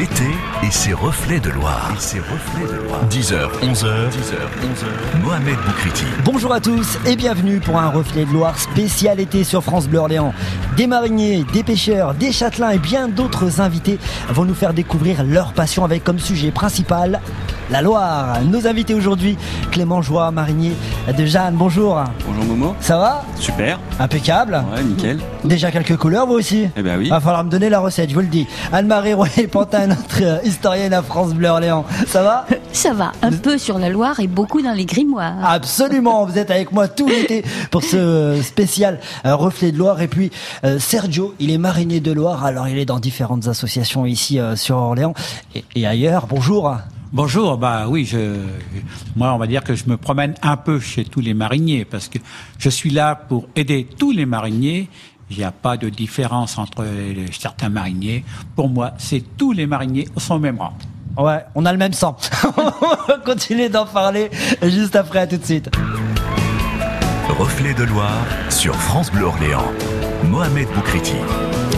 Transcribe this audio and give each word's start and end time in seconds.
l'été 0.00 0.24
et 0.66 0.70
ses 0.70 0.94
reflets 0.94 1.40
de 1.40 1.50
Loire. 1.50 1.92
Et 1.94 2.00
ses 2.00 2.20
reflets 2.20 2.66
de 2.66 2.86
Loire. 2.86 3.06
10h, 3.10 3.50
11h, 3.60 4.08
10h, 4.08 4.40
11h. 4.64 5.22
Mohamed 5.22 5.56
Boukriti. 5.66 6.06
Bonjour 6.24 6.54
à 6.54 6.60
tous 6.60 6.96
et 7.04 7.16
bienvenue 7.16 7.60
pour 7.60 7.76
un 7.76 7.90
reflet 7.90 8.24
de 8.24 8.32
Loire 8.32 8.58
spécial 8.58 9.20
été 9.20 9.44
sur 9.44 9.62
France 9.62 9.88
Bleu 9.88 9.98
Orléans. 9.98 10.32
Des 10.78 10.86
mariniers, 10.86 11.44
des 11.52 11.62
pêcheurs, 11.62 12.14
des 12.14 12.32
châtelains 12.32 12.70
et 12.70 12.78
bien 12.78 13.08
d'autres 13.08 13.60
invités 13.60 13.98
vont 14.30 14.46
nous 14.46 14.54
faire 14.54 14.72
découvrir 14.72 15.22
leur 15.22 15.52
passion 15.52 15.84
avec 15.84 16.02
comme 16.02 16.18
sujet 16.18 16.50
principal 16.50 17.20
la 17.70 17.82
Loire. 17.82 18.42
Nos 18.42 18.66
invités 18.66 18.94
aujourd'hui, 18.94 19.36
Clément 19.70 20.02
Joie, 20.02 20.30
marinier 20.30 20.72
de 21.16 21.24
Jeanne. 21.24 21.54
Bonjour. 21.54 22.02
Bonjour 22.26 22.44
Momo. 22.44 22.74
Ça 22.80 22.98
va? 22.98 23.24
Super. 23.38 23.78
Impeccable. 23.98 24.62
Ouais, 24.74 24.82
nickel. 24.82 25.18
Déjà 25.44 25.70
quelques 25.70 25.96
couleurs 25.96 26.26
vous 26.26 26.34
aussi? 26.34 26.68
Eh 26.76 26.82
ben 26.82 26.98
oui. 26.98 27.08
Va 27.08 27.20
falloir 27.20 27.44
me 27.44 27.50
donner 27.50 27.68
la 27.68 27.78
recette, 27.80 28.10
je 28.10 28.14
vous 28.14 28.20
le 28.20 28.26
dis. 28.26 28.46
Anne-Marie 28.72 29.14
Royer-Pantin, 29.14 29.86
notre 29.88 30.22
euh, 30.22 30.38
historienne 30.44 30.92
à 30.92 31.02
France 31.02 31.32
Bleu 31.34 31.48
Orléans. 31.48 31.84
Ça 32.06 32.22
va? 32.22 32.46
Ça 32.72 32.92
va, 32.92 33.12
un 33.22 33.32
peu 33.32 33.58
sur 33.58 33.78
la 33.78 33.88
Loire 33.88 34.20
et 34.20 34.26
beaucoup 34.26 34.62
dans 34.62 34.72
les 34.72 34.84
grimoires. 34.84 35.36
Absolument, 35.44 36.24
vous 36.24 36.38
êtes 36.38 36.50
avec 36.50 36.72
moi 36.72 36.88
tout 36.88 37.08
l'été 37.08 37.44
pour 37.70 37.82
ce 37.82 38.40
spécial 38.42 39.00
euh, 39.26 39.36
reflet 39.36 39.72
de 39.72 39.78
Loire. 39.78 40.00
Et 40.00 40.08
puis 40.08 40.30
euh, 40.64 40.78
Sergio, 40.78 41.34
il 41.38 41.50
est 41.50 41.58
marinier 41.58 42.00
de 42.00 42.12
Loire, 42.12 42.44
alors 42.44 42.68
il 42.68 42.78
est 42.78 42.84
dans 42.84 43.00
différentes 43.00 43.48
associations 43.48 44.06
ici 44.06 44.38
euh, 44.38 44.56
sur 44.56 44.76
Orléans 44.76 45.14
et 45.74 45.86
ailleurs. 45.86 46.26
Bonjour. 46.28 46.76
Bonjour, 47.12 47.58
bah 47.58 47.86
oui, 47.88 48.04
je, 48.04 48.36
moi 49.16 49.34
on 49.34 49.38
va 49.38 49.48
dire 49.48 49.64
que 49.64 49.74
je 49.74 49.84
me 49.88 49.96
promène 49.96 50.34
un 50.42 50.56
peu 50.56 50.78
chez 50.78 51.04
tous 51.04 51.20
les 51.20 51.34
mariniers 51.34 51.84
parce 51.84 52.08
que 52.08 52.18
je 52.58 52.68
suis 52.68 52.90
là 52.90 53.16
pour 53.16 53.48
aider 53.56 53.88
tous 53.98 54.12
les 54.12 54.26
mariniers. 54.26 54.88
Il 55.28 55.36
n'y 55.38 55.44
a 55.44 55.50
pas 55.52 55.76
de 55.76 55.88
différence 55.88 56.56
entre 56.58 56.84
les- 56.84 57.30
certains 57.32 57.68
mariniers. 57.68 58.24
Pour 58.54 58.68
moi, 58.68 58.92
c'est 58.98 59.24
tous 59.36 59.52
les 59.52 59.66
mariniers 59.66 60.08
sont 60.18 60.36
au 60.36 60.38
même 60.38 60.58
rang. 60.58 60.72
Ouais, 61.16 61.44
on 61.56 61.66
a 61.66 61.72
le 61.72 61.78
même 61.78 61.92
sang. 61.92 62.16
on 62.56 63.06
va 63.08 63.18
continuer 63.24 63.68
d'en 63.68 63.86
parler 63.86 64.30
juste 64.62 64.94
après, 64.94 65.20
à 65.20 65.26
tout 65.26 65.36
de 65.36 65.44
suite. 65.44 65.68
Reflets 67.38 67.74
de 67.74 67.84
Loire 67.84 68.24
sur 68.50 68.74
France 68.76 69.10
Bleu 69.10 69.24
Orléans. 69.24 69.66
Mohamed 70.24 70.68
Boukriti. 70.74 71.14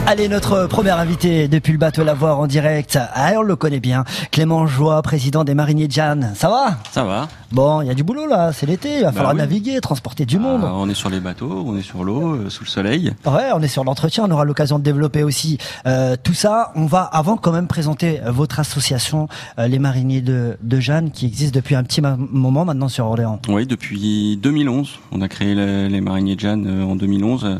Allez, 0.05 0.28
notre 0.28 0.67
premier 0.67 0.91
invité 0.91 1.47
depuis 1.47 1.72
le 1.72 1.78
bateau 1.78 2.03
Lavoir 2.03 2.41
en 2.41 2.47
direct. 2.48 2.98
Ah, 3.14 3.33
on 3.36 3.42
le 3.42 3.55
connaît 3.55 3.78
bien. 3.81 4.05
Clément 4.33 4.67
Joie, 4.67 5.00
président 5.00 5.45
des 5.45 5.55
mariniers 5.55 5.86
de 5.86 5.92
Jeanne. 5.92 6.33
Ça 6.34 6.50
va? 6.50 6.77
Ça 6.91 7.05
va. 7.05 7.28
Bon, 7.53 7.81
il 7.83 7.86
y 7.86 7.91
a 7.91 7.95
du 7.95 8.03
boulot 8.03 8.27
là, 8.27 8.53
c'est 8.53 8.67
l'été, 8.67 8.97
il 8.98 9.03
va 9.05 9.12
falloir 9.12 9.33
oui. 9.33 9.39
naviguer, 9.39 9.80
transporter 9.80 10.27
du 10.27 10.39
monde. 10.39 10.62
Ah, 10.64 10.73
on 10.75 10.89
est 10.89 10.95
sur 10.95 11.08
les 11.08 11.20
bateaux, 11.20 11.64
on 11.67 11.77
est 11.77 11.83
sur 11.83 12.03
l'eau, 12.03 12.34
euh, 12.34 12.50
sous 12.50 12.64
le 12.64 12.69
soleil. 12.69 13.12
Ouais, 13.25 13.50
on 13.55 13.62
est 13.62 13.69
sur 13.69 13.84
l'entretien, 13.84 14.25
on 14.27 14.30
aura 14.33 14.45
l'occasion 14.45 14.78
de 14.78 14.84
développer 14.84 15.23
aussi 15.23 15.58
euh, 15.86 16.17
tout 16.23 16.34
ça. 16.34 16.73
On 16.75 16.86
va 16.86 17.03
avant 17.03 17.36
quand 17.36 17.53
même 17.53 17.69
présenter 17.69 18.20
euh, 18.23 18.33
votre 18.33 18.58
association, 18.58 19.28
euh, 19.58 19.69
les 19.69 19.78
mariniers 19.78 20.20
de, 20.20 20.56
de 20.62 20.80
Jeanne, 20.80 21.11
qui 21.11 21.27
existe 21.27 21.55
depuis 21.55 21.75
un 21.77 21.84
petit 21.84 22.00
moment 22.00 22.64
maintenant 22.64 22.89
sur 22.89 23.06
Orléans. 23.06 23.41
Oui, 23.48 23.67
depuis 23.67 24.36
2011. 24.39 24.98
On 25.12 25.20
a 25.20 25.28
créé 25.28 25.55
les, 25.55 25.89
les 25.89 26.00
Mariniers 26.00 26.34
de 26.34 26.41
Jeanne 26.41 26.67
euh, 26.67 26.84
en 26.84 26.97
2011. 26.97 27.58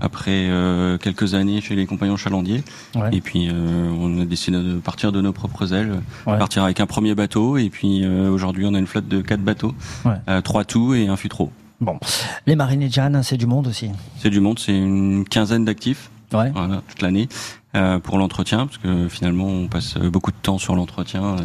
Après 0.00 0.48
euh, 0.50 0.98
quelques 0.98 1.34
années 1.34 1.60
chez 1.60 1.76
les 1.76 1.86
compagnons 1.86 2.16
chalandiers. 2.16 2.62
Ouais. 2.96 3.10
Et 3.12 3.20
puis 3.20 3.48
euh, 3.48 3.90
on 3.98 4.20
a 4.20 4.24
décidé 4.24 4.58
de 4.58 4.74
partir 4.74 5.12
de 5.12 5.20
nos 5.20 5.32
propres 5.32 5.72
ailes, 5.72 6.00
Ouais. 6.26 6.36
partir 6.38 6.64
avec 6.64 6.80
un 6.80 6.86
premier 6.86 7.14
bateau. 7.14 7.56
Et 7.56 7.70
puis 7.70 8.04
euh, 8.04 8.28
aujourd'hui 8.30 8.66
on 8.66 8.74
a 8.74 8.78
une 8.78 8.86
flotte 8.86 9.08
de 9.08 9.20
quatre 9.20 9.42
bateaux, 9.42 9.74
Ouais. 10.04 10.12
euh, 10.28 10.40
trois 10.40 10.64
tout 10.64 10.94
et 10.94 11.06
un 11.08 11.16
futreau. 11.16 11.50
Bon, 11.80 11.98
les 12.46 12.56
mariniers 12.56 12.88
de 12.88 12.92
Jeanne, 12.92 13.22
c'est 13.22 13.36
du 13.36 13.46
monde 13.46 13.66
aussi. 13.66 13.90
C'est 14.18 14.30
du 14.30 14.40
monde, 14.40 14.58
c'est 14.58 14.76
une 14.76 15.24
quinzaine 15.24 15.64
d'actifs. 15.64 16.10
Ouais. 16.32 16.50
Voilà, 16.54 16.82
toute 16.88 17.00
l'année 17.02 17.28
euh, 17.76 17.98
pour 18.00 18.18
l'entretien, 18.18 18.66
parce 18.66 18.78
que 18.78 19.08
finalement 19.08 19.46
on 19.46 19.68
passe 19.68 19.96
beaucoup 19.96 20.32
de 20.32 20.36
temps 20.42 20.58
sur 20.58 20.74
l'entretien, 20.74 21.36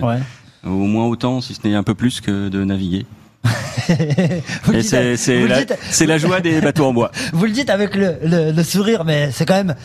au 0.66 0.70
moins 0.70 1.06
autant, 1.06 1.40
si 1.42 1.54
ce 1.54 1.68
n'est 1.68 1.76
un 1.76 1.84
peu 1.84 1.94
plus 1.94 2.20
que 2.22 2.50
de 2.50 2.64
naviguer. 2.64 3.06
c'est 4.82 6.06
la, 6.06 6.18
joie 6.18 6.40
des 6.42 6.62
bateaux 6.62 6.86
en 6.86 6.94
bois. 6.94 7.12
vous 7.34 7.46
le 7.46 7.52
dites 7.52 7.70
avec 7.70 7.96
le, 7.96 8.16
le- 8.24 8.52
le 8.52 8.64
sourire, 8.64 9.06
mais 9.06 9.32
c'est 9.32 9.46
quand 9.46 9.56
même, 9.56 9.76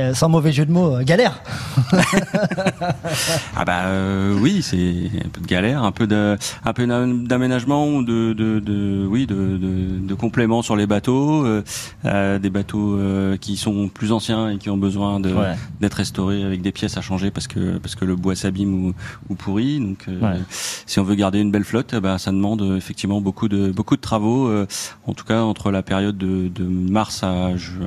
euh, 0.00 0.14
sans 0.14 0.28
mauvais 0.28 0.52
jeu 0.52 0.64
de 0.66 0.72
mots, 0.72 0.96
euh, 0.96 1.02
galère. 1.04 1.40
Ah 3.56 3.64
bah 3.64 3.84
euh, 3.86 4.34
oui, 4.40 4.62
c'est 4.62 4.76
un 5.24 5.28
peu 5.28 5.40
de 5.40 5.46
galère, 5.46 5.82
un 5.82 5.92
peu 5.92 6.06
de, 6.06 6.36
un 6.64 6.72
peu 6.72 6.86
d'am- 6.86 7.26
d'aménagement, 7.26 8.02
de, 8.02 8.32
de, 8.32 8.60
de, 8.60 9.06
oui, 9.08 9.26
de, 9.26 9.34
de, 9.34 9.98
de 10.06 10.14
compléments 10.14 10.62
sur 10.62 10.76
les 10.76 10.86
bateaux, 10.86 11.44
euh, 12.04 12.38
des 12.38 12.50
bateaux 12.50 12.96
euh, 12.98 13.36
qui 13.36 13.56
sont 13.56 13.88
plus 13.88 14.12
anciens 14.12 14.50
et 14.50 14.58
qui 14.58 14.70
ont 14.70 14.76
besoin 14.78 15.20
de 15.20 15.32
Ouais. 15.32 15.54
d'être 15.80 15.94
restaurés 15.94 16.42
avec 16.44 16.60
des 16.62 16.72
pièces 16.72 16.96
à 16.98 17.00
changer 17.00 17.30
parce 17.30 17.46
que 17.46 17.78
parce 17.78 17.94
que 17.94 18.04
le 18.04 18.16
bois 18.16 18.34
s'abîme 18.36 18.86
ou, 18.88 18.94
ou 19.30 19.34
pourrit. 19.34 19.80
Donc 19.80 20.04
Ouais. 20.08 20.38
si 20.86 20.98
on 21.00 21.04
veut 21.04 21.14
garder 21.14 21.40
une 21.40 21.50
belle 21.50 21.64
flotte, 21.64 21.94
bah 21.96 22.18
ça 22.18 22.30
demande 22.32 22.62
effectivement 22.76 23.20
beaucoup 23.20 23.48
de 23.48 23.70
beaucoup 23.70 23.96
de 23.96 24.00
travaux. 24.02 24.48
euh, 24.48 24.66
en 25.06 25.14
tout 25.14 25.24
cas 25.24 25.40
entre 25.42 25.70
la 25.70 25.82
période 25.82 26.16
de, 26.18 26.48
de 26.48 26.64
mars 26.64 27.22
à, 27.22 27.56
ju- 27.56 27.80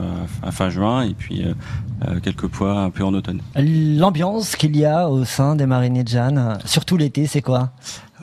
à 0.43 0.51
fin 0.51 0.69
juin 0.69 1.03
et 1.03 1.13
puis 1.13 1.43
euh, 2.03 2.15
euh, 2.15 2.19
quelques 2.21 2.47
fois 2.53 2.79
un 2.81 2.89
peu 2.89 3.03
en 3.03 3.13
automne. 3.13 3.41
L'ambiance 3.55 4.55
qu'il 4.55 4.75
y 4.75 4.85
a 4.85 5.09
au 5.09 5.23
sein 5.25 5.55
des 5.55 5.65
mariniers 5.65 6.03
de 6.03 6.09
Jeanne, 6.09 6.37
euh, 6.37 6.55
surtout 6.65 6.97
l'été, 6.97 7.27
c'est 7.27 7.41
quoi? 7.41 7.71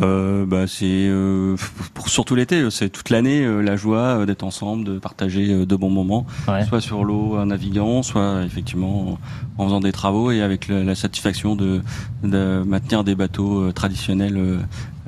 Euh, 0.01 0.47
bah 0.47 0.67
c'est 0.67 0.87
euh, 0.87 1.55
pour 1.93 2.09
surtout 2.09 2.35
l'été, 2.35 2.67
c'est 2.71 2.89
toute 2.89 3.11
l'année 3.11 3.45
euh, 3.45 3.61
la 3.61 3.77
joie 3.77 3.99
euh, 4.21 4.27
d'être 4.27 4.43
ensemble, 4.43 4.85
de 4.85 4.99
partager 4.99 5.53
euh, 5.53 5.67
de 5.67 5.77
bons 5.77 5.91
moments, 5.91 6.27
Ouais. 6.49 6.65
soit 6.65 6.81
sur 6.81 7.05
l'eau 7.05 7.37
en 7.37 7.47
naviguant, 7.47 8.03
soit 8.03 8.43
effectivement 8.43 9.19
en, 9.59 9.63
en 9.63 9.65
faisant 9.67 9.81
des 9.81 9.93
travaux 9.93 10.31
et 10.31 10.41
avec 10.41 10.69
le- 10.69 10.83
la 10.83 10.95
satisfaction 10.95 11.57
de, 11.57 11.83
de 12.25 12.63
maintenir 12.67 13.05
des 13.05 13.15
bateaux 13.15 13.65
euh, 13.65 13.73
traditionnels 13.73 14.39
euh, 14.39 14.57
euh, 14.59 14.61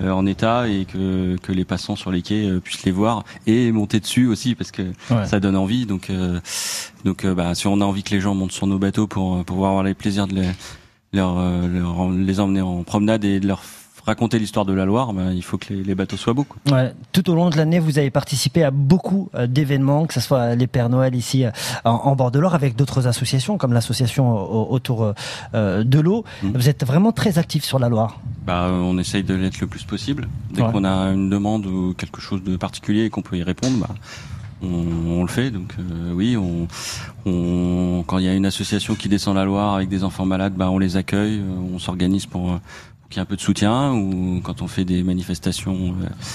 en 0.03 0.27
état 0.27 0.69
et 0.69 0.85
que, 0.87 1.37
que 1.43 1.53
les 1.53 1.65
passants 1.65 1.97
sur 1.97 2.11
les 2.11 2.23
quais 2.23 2.47
euh, 2.47 2.61
puissent 2.61 2.85
les 2.85 2.93
voir 2.93 3.25
et 3.47 3.71
monter 3.73 4.01
dessus 4.01 4.27
aussi 4.27 4.55
parce 4.55 4.71
que 4.73 4.83
Ouais. 5.11 5.27
ça 5.27 5.41
donne 5.41 5.57
envie. 5.57 5.87
Donc 5.87 6.11
euh, 6.11 6.41
donc 7.05 7.25
euh, 7.25 7.35
bah, 7.35 7.55
si 7.55 7.67
on 7.67 7.81
a 7.81 7.85
envie 7.85 8.03
que 8.03 8.11
les 8.11 8.21
gens 8.21 8.35
montent 8.35 8.53
sur 8.53 8.67
nos 8.67 8.79
bateaux 8.79 9.07
pour 9.07 9.45
pouvoir 9.45 9.71
avoir 9.71 9.85
les 9.85 9.95
plaisirs 9.95 10.27
de 10.27 10.35
les 10.37 10.49
leur, 11.13 11.37
euh, 11.39 11.69
leur- 11.69 12.11
les 12.11 12.41
emmener 12.41 12.61
en 12.61 12.83
promenade 12.83 13.25
et 13.25 13.39
de 13.39 13.47
leur 13.47 13.63
raconter 14.07 14.39
l'histoire 14.39 14.65
de 14.67 14.73
la 14.73 14.85
Loire, 14.85 15.13
ben, 15.13 15.33
il 15.33 15.43
faut 15.43 15.57
que 15.59 15.73
les, 15.73 15.83
les 15.83 15.95
bateaux 15.95 16.17
soient 16.17 16.33
beaux. 16.35 16.45
quoi. 16.45 16.59
Ouais, 16.77 16.93
tout 17.13 17.29
au 17.31 17.35
long 17.35 17.51
de 17.51 17.57
l'année, 17.57 17.79
vous 17.79 17.99
avez 17.99 18.11
participé 18.11 18.63
à 18.63 18.71
beaucoup 18.71 19.29
euh, 19.35 19.47
d'événements, 19.47 20.07
que 20.07 20.15
ce 20.15 20.21
soit 20.21 20.55
les 20.55 20.67
Pères 20.67 20.89
Noël 20.91 21.15
ici 21.15 21.45
euh, 21.45 21.51
en, 21.85 21.91
en 21.93 22.15
bord 22.17 22.31
de 22.31 22.39
l'Or, 22.39 22.55
avec 22.55 22.77
d'autres 22.77 23.07
associations, 23.07 23.57
comme 23.59 23.73
l'association 23.73 24.33
autour 24.71 25.03
euh, 25.05 25.13
euh, 25.55 25.85
de 25.85 25.99
l'eau. 26.01 26.25
Mhm. 26.43 26.53
Vous 26.55 26.69
êtes 26.69 26.85
vraiment 26.85 27.13
très 27.13 27.39
actif 27.39 27.65
sur 27.65 27.79
la 27.79 27.89
Loire. 27.89 28.21
Bah, 28.47 28.69
on 28.71 28.99
essaye 28.99 29.23
de 29.23 29.35
l'être 29.35 29.61
le 29.61 29.67
plus 29.67 29.85
possible. 29.85 30.29
Dès 30.53 30.63
Ouais. 30.63 30.71
qu'on 30.73 30.85
a 30.85 31.11
une 31.13 31.31
demande 31.31 31.67
ou 31.67 31.95
quelque 31.97 32.21
chose 32.21 32.43
de 32.43 32.57
particulier 32.57 33.05
et 33.05 33.11
qu'on 33.11 33.23
peut 33.23 33.37
y 33.37 33.43
répondre, 33.43 33.79
bah, 33.79 33.89
on, 34.63 35.19
on 35.19 35.23
le 35.23 35.29
fait. 35.29 35.51
Donc 35.51 35.75
euh, 35.79 36.13
oui, 36.15 36.37
on, 36.37 36.69
on, 37.27 38.03
quand 38.07 38.19
il 38.19 38.25
y 38.25 38.29
a 38.29 38.35
une 38.35 38.47
association 38.47 38.95
qui 38.95 39.09
descend 39.09 39.35
la 39.37 39.45
Loire 39.45 39.75
avec 39.75 39.89
des 39.89 40.05
enfants 40.05 40.27
malades, 40.27 40.55
bah, 40.55 40.71
on 40.71 40.79
les 40.79 40.97
accueille, 40.97 41.41
on 41.75 41.79
s'organise 41.79 42.27
pour, 42.27 42.53
euh, 42.53 42.57
pour 42.57 42.94
qu'il 43.15 43.21
y 43.21 43.21
ait 43.21 43.23
un 43.23 43.27
peu 43.27 43.37
de 43.37 43.41
soutien. 43.41 43.93
Ou 43.93 44.41
quand 44.43 44.61
on 44.63 44.69
fait 44.69 44.85
des 44.85 45.03
manifestations 45.03 45.95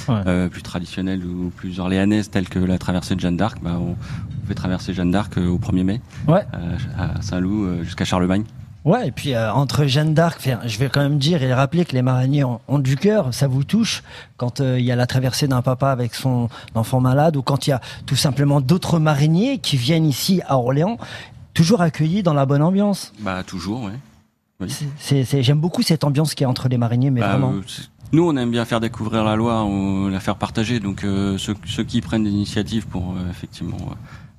euh, 0.10 0.14
Ouais. 0.14 0.22
euh, 0.28 0.48
plus 0.50 0.64
traditionnelles 0.64 1.24
ou 1.26 1.52
plus 1.56 1.80
orléanaises, 1.80 2.30
telles 2.30 2.50
que 2.50 2.60
la 2.60 2.78
traversée 2.78 3.16
de 3.16 3.20
Jeanne 3.20 3.38
d'Arc, 3.38 3.60
bah, 3.62 3.78
on, 3.80 3.92
on 3.92 4.48
fait 4.48 4.56
traverser 4.56 4.94
Jeanne 4.94 5.12
d'Arc 5.12 5.38
euh, 5.38 5.48
au 5.48 5.58
1er 5.60 5.84
mai 5.84 6.02
Ouais. 6.28 6.46
à 6.98 7.22
Saint-Loup 7.22 7.84
jusqu'à 7.84 8.06
Charlemagne. 8.06 8.44
Ouais, 8.86 9.10
et 9.10 9.12
puis 9.12 9.34
euh, 9.36 9.52
entre 9.54 9.86
Jeanne 9.86 10.14
d'Arc, 10.14 10.50
je 10.66 10.78
vais 10.80 10.88
quand 10.90 11.02
même 11.02 11.18
dire 11.20 11.44
et 11.44 11.54
rappeler 11.54 11.84
que 11.84 11.92
les 11.94 12.02
mariniers 12.02 12.46
ont, 12.46 12.62
ont 12.70 12.80
du 12.80 12.96
cœur, 12.96 13.34
ça 13.34 13.48
vous 13.48 13.66
touche 13.66 14.04
quand 14.38 14.62
euh, 14.62 14.80
il 14.80 14.86
y 14.86 14.92
a 14.92 14.96
la 14.96 15.06
traversée 15.06 15.50
d'un 15.50 15.62
papa 15.62 15.90
avec 15.92 16.16
son 16.16 16.48
enfant 16.76 17.02
malade 17.02 17.36
ou 17.36 17.42
quand 17.42 17.68
il 17.68 17.72
y 17.72 17.74
a 17.74 17.82
tout 18.06 18.16
simplement 18.16 18.62
d'autres 18.62 18.98
mariniers 18.98 19.58
qui 19.60 19.76
viennent 19.76 20.06
ici 20.06 20.42
à 20.48 20.58
Orléans, 20.58 20.98
toujours 21.54 21.82
accueillis 21.82 22.24
dans 22.24 22.34
la 22.34 22.46
bonne 22.46 22.62
ambiance. 22.64 23.12
Bah 23.20 23.44
toujours. 23.46 23.84
Oui. 23.84 23.92
J'aime 25.12 25.60
beaucoup 25.60 25.82
cette 25.82 26.04
ambiance 26.04 26.34
qui 26.36 26.44
est 26.44 26.48
entre 26.48 26.68
les 26.70 26.78
mariniers, 26.78 27.12
mais 27.12 27.22
Bah, 27.22 27.32
vraiment. 27.32 27.54
euh, 27.54 27.62
nous, 28.12 28.24
on 28.28 28.36
aime 28.38 28.52
bien 28.52 28.66
faire 28.66 28.80
découvrir 28.80 29.24
la 29.24 29.36
Loire, 29.36 29.68
ou 29.70 30.10
la 30.10 30.20
faire 30.20 30.36
partager. 30.36 30.80
Donc, 30.80 31.04
euh, 31.04 31.38
ceux, 31.38 31.56
ceux 31.66 31.84
qui 31.84 32.02
prennent 32.02 32.24
l'initiative 32.26 32.88
pour 32.88 33.12
euh, 33.14 33.30
effectivement 33.30 33.78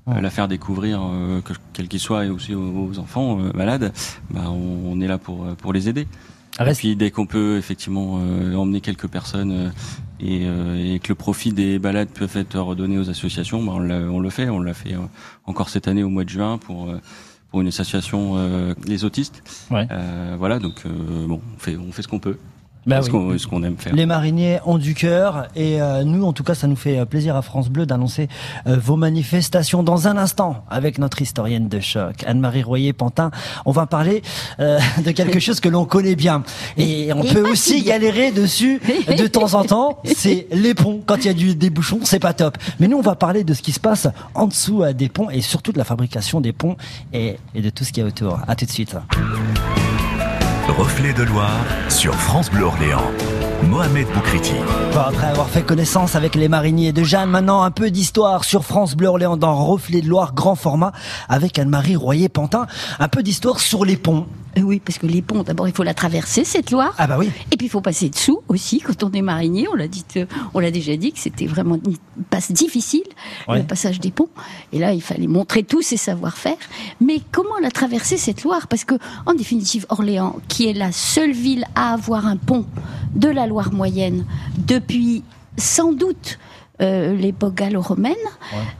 euh, 0.08 0.12
Ouais. 0.14 0.20
la 0.22 0.30
faire 0.30 0.48
découvrir, 0.48 1.00
euh, 1.04 1.40
que- 1.42 1.52
quel 1.72 1.86
qu'il 1.86 2.00
soit, 2.00 2.24
et 2.24 2.30
aussi 2.30 2.54
aux, 2.54 2.88
aux 2.90 2.98
enfants 2.98 3.38
euh, 3.40 3.50
malades, 3.54 3.92
bah, 4.30 4.44
on, 4.48 4.92
on 4.92 5.00
est 5.00 5.06
là 5.06 5.18
pour 5.18 5.46
pour 5.56 5.72
les 5.72 5.88
aider. 5.88 6.06
Et 6.58 6.62
Reste- 6.64 6.80
puis, 6.80 6.96
dès 6.96 7.10
qu'on 7.10 7.26
peut 7.26 7.58
effectivement 7.58 8.18
euh, 8.20 8.54
emmener 8.56 8.80
quelques 8.80 9.06
personnes 9.06 9.52
euh, 9.52 9.70
et, 10.18 10.40
euh, 10.46 10.94
et 10.94 10.98
que 10.98 11.08
le 11.10 11.14
profit 11.14 11.52
des 11.52 11.78
balades 11.78 12.08
peut 12.08 12.28
être 12.34 12.58
redonné 12.58 12.98
aux 12.98 13.08
associations, 13.08 13.62
bah, 13.62 13.72
on, 13.76 13.88
on 13.90 14.18
le 14.20 14.30
fait. 14.30 14.48
On 14.48 14.60
l'a 14.60 14.74
fait 14.74 14.96
encore 15.46 15.68
cette 15.68 15.86
année 15.86 16.02
au 16.02 16.08
mois 16.08 16.24
de 16.24 16.30
juin 16.30 16.58
pour 16.58 16.88
euh, 16.90 16.98
pour 17.50 17.60
une 17.60 17.68
association 17.68 18.34
euh, 18.36 18.74
les 18.86 19.04
autistes. 19.04 19.42
Ouais. 19.70 19.86
Euh, 19.90 20.36
voilà, 20.38 20.58
donc 20.58 20.86
euh, 20.86 21.26
bon, 21.26 21.40
on 21.56 21.58
fait 21.58 21.76
on 21.76 21.92
fait 21.92 22.02
ce 22.02 22.08
qu'on 22.08 22.20
peut. 22.20 22.36
Bah 22.86 23.02
ce 23.02 23.10
oui. 23.10 23.42
qu'on 23.48 23.62
aime 23.62 23.76
faire. 23.76 23.94
Les 23.94 24.06
mariniers 24.06 24.58
ont 24.64 24.78
du 24.78 24.94
cœur 24.94 25.48
et 25.54 25.80
euh, 25.82 26.02
nous, 26.04 26.24
en 26.24 26.32
tout 26.32 26.44
cas, 26.44 26.54
ça 26.54 26.66
nous 26.66 26.76
fait 26.76 26.98
euh, 26.98 27.04
plaisir 27.04 27.36
à 27.36 27.42
France 27.42 27.68
Bleu 27.68 27.84
d'annoncer 27.86 28.28
euh, 28.66 28.76
vos 28.76 28.96
manifestations 28.96 29.82
dans 29.82 30.08
un 30.08 30.16
instant 30.16 30.64
avec 30.70 30.98
notre 30.98 31.20
historienne 31.20 31.68
de 31.68 31.80
choc, 31.80 32.24
Anne-Marie 32.26 32.62
Royer-Pantin. 32.62 33.30
On 33.66 33.72
va 33.72 33.86
parler 33.86 34.22
euh, 34.60 34.78
de 35.04 35.10
quelque 35.10 35.40
chose 35.40 35.60
que 35.60 35.68
l'on 35.68 35.84
connaît 35.84 36.16
bien 36.16 36.42
et 36.78 37.12
on 37.12 37.22
peut 37.22 37.48
aussi 37.50 37.82
galérer 37.82 38.32
dessus 38.32 38.80
de 39.16 39.26
temps 39.26 39.54
en 39.54 39.64
temps. 39.64 39.98
C'est 40.04 40.46
les 40.52 40.74
ponts. 40.74 41.00
Quand 41.04 41.16
il 41.16 41.26
y 41.26 41.28
a 41.28 41.34
du, 41.34 41.54
des 41.54 41.70
bouchons, 41.70 42.00
c'est 42.04 42.18
pas 42.18 42.32
top. 42.32 42.56
Mais 42.78 42.88
nous, 42.88 42.96
on 42.96 43.02
va 43.02 43.14
parler 43.14 43.44
de 43.44 43.52
ce 43.54 43.62
qui 43.62 43.72
se 43.72 43.80
passe 43.80 44.08
en 44.34 44.46
dessous 44.46 44.82
euh, 44.82 44.92
des 44.92 45.08
ponts 45.08 45.28
et 45.30 45.42
surtout 45.42 45.72
de 45.72 45.78
la 45.78 45.84
fabrication 45.84 46.40
des 46.40 46.52
ponts 46.52 46.76
et, 47.12 47.36
et 47.54 47.60
de 47.60 47.70
tout 47.70 47.84
ce 47.84 47.92
qu'il 47.92 48.02
y 48.02 48.06
a 48.06 48.08
autour. 48.08 48.40
À 48.48 48.56
tout 48.56 48.64
de 48.64 48.70
suite. 48.70 48.96
Reflet 50.68 51.12
de 51.12 51.22
Loire 51.22 51.64
sur 51.88 52.14
France 52.14 52.50
Bleu 52.50 52.64
Orléans. 52.64 53.10
Mohamed 53.62 54.06
Boukriti. 54.14 54.54
Après 54.94 55.26
avoir 55.26 55.48
fait 55.48 55.62
connaissance 55.62 56.14
avec 56.14 56.34
les 56.34 56.48
mariniers 56.48 56.92
de 56.92 57.02
Jeanne, 57.02 57.30
maintenant 57.30 57.62
un 57.62 57.70
peu 57.70 57.90
d'histoire 57.90 58.44
sur 58.44 58.64
France 58.64 58.94
Bleu 58.94 59.08
Orléans 59.08 59.36
dans 59.36 59.54
Reflet 59.54 60.00
de 60.00 60.08
Loire 60.08 60.34
grand 60.34 60.54
format 60.54 60.92
avec 61.28 61.58
Anne-Marie 61.58 61.96
Royer-Pantin. 61.96 62.66
Un 62.98 63.08
peu 63.08 63.22
d'histoire 63.22 63.60
sur 63.60 63.84
les 63.84 63.96
ponts. 63.96 64.26
Euh, 64.58 64.62
Oui, 64.62 64.80
parce 64.84 64.98
que 64.98 65.06
les 65.06 65.22
ponts, 65.22 65.42
d'abord, 65.42 65.68
il 65.68 65.74
faut 65.74 65.82
la 65.82 65.94
traverser, 65.94 66.44
cette 66.44 66.70
Loire. 66.70 66.94
Ah 66.98 67.06
bah 67.06 67.16
oui. 67.18 67.30
Et 67.52 67.56
puis 67.56 67.66
il 67.66 67.70
faut 67.70 67.80
passer 67.80 68.08
dessous 68.08 68.40
aussi 68.48 68.80
quand 68.80 69.02
on 69.04 69.12
est 69.12 69.22
marinier. 69.22 69.66
On 69.72 69.74
l'a 69.74 69.88
dit, 69.88 70.04
euh, 70.16 70.26
on 70.54 70.58
l'a 70.60 70.70
déjà 70.70 70.96
dit 70.96 71.12
que 71.12 71.18
c'était 71.18 71.46
vraiment 71.46 71.76
une 71.84 71.96
passe 72.30 72.50
difficile 72.52 73.02
Ouais. 73.48 73.58
le 73.58 73.64
passage 73.64 74.00
des 74.00 74.10
ponts. 74.10 74.28
Et 74.72 74.78
là, 74.78 74.92
il 74.92 75.02
fallait 75.02 75.26
montrer 75.26 75.62
tous 75.62 75.82
ses 75.82 75.96
savoir-faire. 75.96 76.56
Mais 77.00 77.20
comment 77.32 77.58
la 77.62 77.70
traverser 77.70 78.16
cette 78.16 78.42
Loire? 78.42 78.66
Parce 78.68 78.84
que 78.84 78.94
en 79.26 79.34
définitive, 79.34 79.86
Orléans, 79.88 80.36
qui 80.48 80.68
est 80.68 80.72
la 80.74 80.92
seule 80.92 81.32
ville 81.32 81.64
à 81.74 81.92
avoir 81.92 82.26
un 82.26 82.36
pont 82.36 82.66
de 83.14 83.28
la 83.28 83.46
Loire 83.46 83.72
moyenne 83.72 84.24
depuis 84.58 85.22
sans 85.56 85.92
doute 85.92 86.38
euh, 86.80 87.14
l'époque 87.14 87.54
gallo-romaine, 87.54 88.14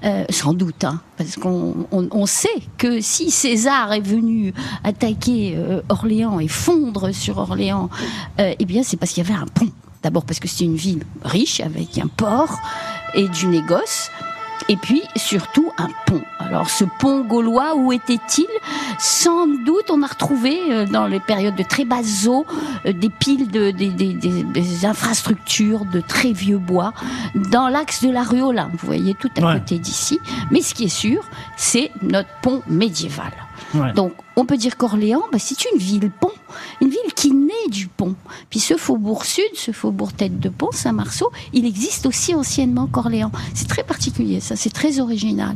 euh, 0.04 0.24
sans 0.30 0.54
doute, 0.54 0.84
hein, 0.84 1.00
parce 1.16 1.36
qu'on 1.36 1.86
on, 1.92 2.08
on 2.10 2.26
sait 2.26 2.48
que 2.78 3.00
si 3.00 3.30
César 3.30 3.92
est 3.92 4.00
venu 4.00 4.54
attaquer 4.84 5.54
euh, 5.56 5.82
Orléans 5.88 6.40
et 6.40 6.48
fondre 6.48 7.12
sur 7.12 7.38
Orléans, 7.38 7.90
eh 8.38 8.64
bien 8.64 8.82
c'est 8.82 8.96
parce 8.96 9.12
qu'il 9.12 9.26
y 9.26 9.30
avait 9.30 9.38
un 9.38 9.46
pont. 9.46 9.68
D'abord 10.02 10.24
parce 10.24 10.40
que 10.40 10.48
c'était 10.48 10.64
une 10.64 10.76
ville 10.76 11.02
riche 11.22 11.60
avec 11.60 11.98
un 11.98 12.06
port 12.06 12.58
et 13.14 13.28
du 13.28 13.46
négoce. 13.46 14.10
Et 14.72 14.76
puis 14.76 15.02
surtout 15.16 15.72
un 15.78 15.88
pont. 16.06 16.22
Alors 16.38 16.70
ce 16.70 16.84
pont 17.00 17.20
gaulois, 17.22 17.74
où 17.74 17.92
était-il? 17.92 18.46
Sans 19.00 19.46
doute 19.46 19.90
on 19.90 20.00
a 20.02 20.06
retrouvé 20.06 20.58
euh, 20.70 20.86
dans 20.86 21.06
les 21.06 21.18
périodes 21.20 21.56
de 21.56 21.62
très 21.64 21.84
basses 21.84 22.26
eaux 22.28 22.46
euh, 22.86 22.92
des 22.92 23.10
piles 23.10 23.50
de 23.50 23.72
des, 23.72 23.88
des- 23.88 24.14
des- 24.14 24.44
des 24.44 24.86
infrastructures 24.86 25.84
de 25.86 26.00
très 26.00 26.32
vieux 26.32 26.58
bois 26.58 26.92
dans 27.34 27.68
l'axe 27.68 28.02
de 28.04 28.10
la 28.10 28.22
rue 28.22 28.42
Olin. 28.42 28.70
Vous 28.72 28.86
voyez 28.86 29.14
tout 29.14 29.30
à 29.36 29.40
Ouais. 29.44 29.54
côté 29.54 29.78
d'ici. 29.78 30.20
Mais 30.52 30.62
ce 30.62 30.72
qui 30.74 30.84
est 30.84 30.88
sûr, 30.88 31.22
c'est 31.56 31.90
notre 32.02 32.30
pont 32.40 32.62
médiéval. 32.68 33.32
Ouais. 33.74 33.92
Donc, 33.92 34.12
on 34.40 34.46
peut 34.46 34.56
dire 34.56 34.76
qu'Orléans, 34.76 35.22
bah, 35.32 35.38
c'est 35.38 35.64
une 35.72 35.78
ville-pont, 35.78 36.30
une 36.80 36.88
ville 36.88 36.98
qui 37.14 37.32
naît 37.32 37.68
du 37.70 37.86
pont. 37.88 38.14
Puis 38.48 38.58
ce 38.60 38.76
faubourg 38.76 39.24
sud, 39.24 39.44
ce 39.54 39.70
faubourg 39.72 40.12
tête 40.12 40.40
de 40.40 40.48
pont, 40.48 40.70
Saint-Marceau, 40.72 41.30
il 41.52 41.66
existe 41.66 42.06
aussi 42.06 42.34
anciennement 42.34 42.86
qu'Orléans. 42.86 43.30
C'est 43.54 43.68
très 43.68 43.82
particulier, 43.84 44.40
ça, 44.40 44.56
c'est 44.56 44.70
très 44.70 44.98
original. 45.00 45.54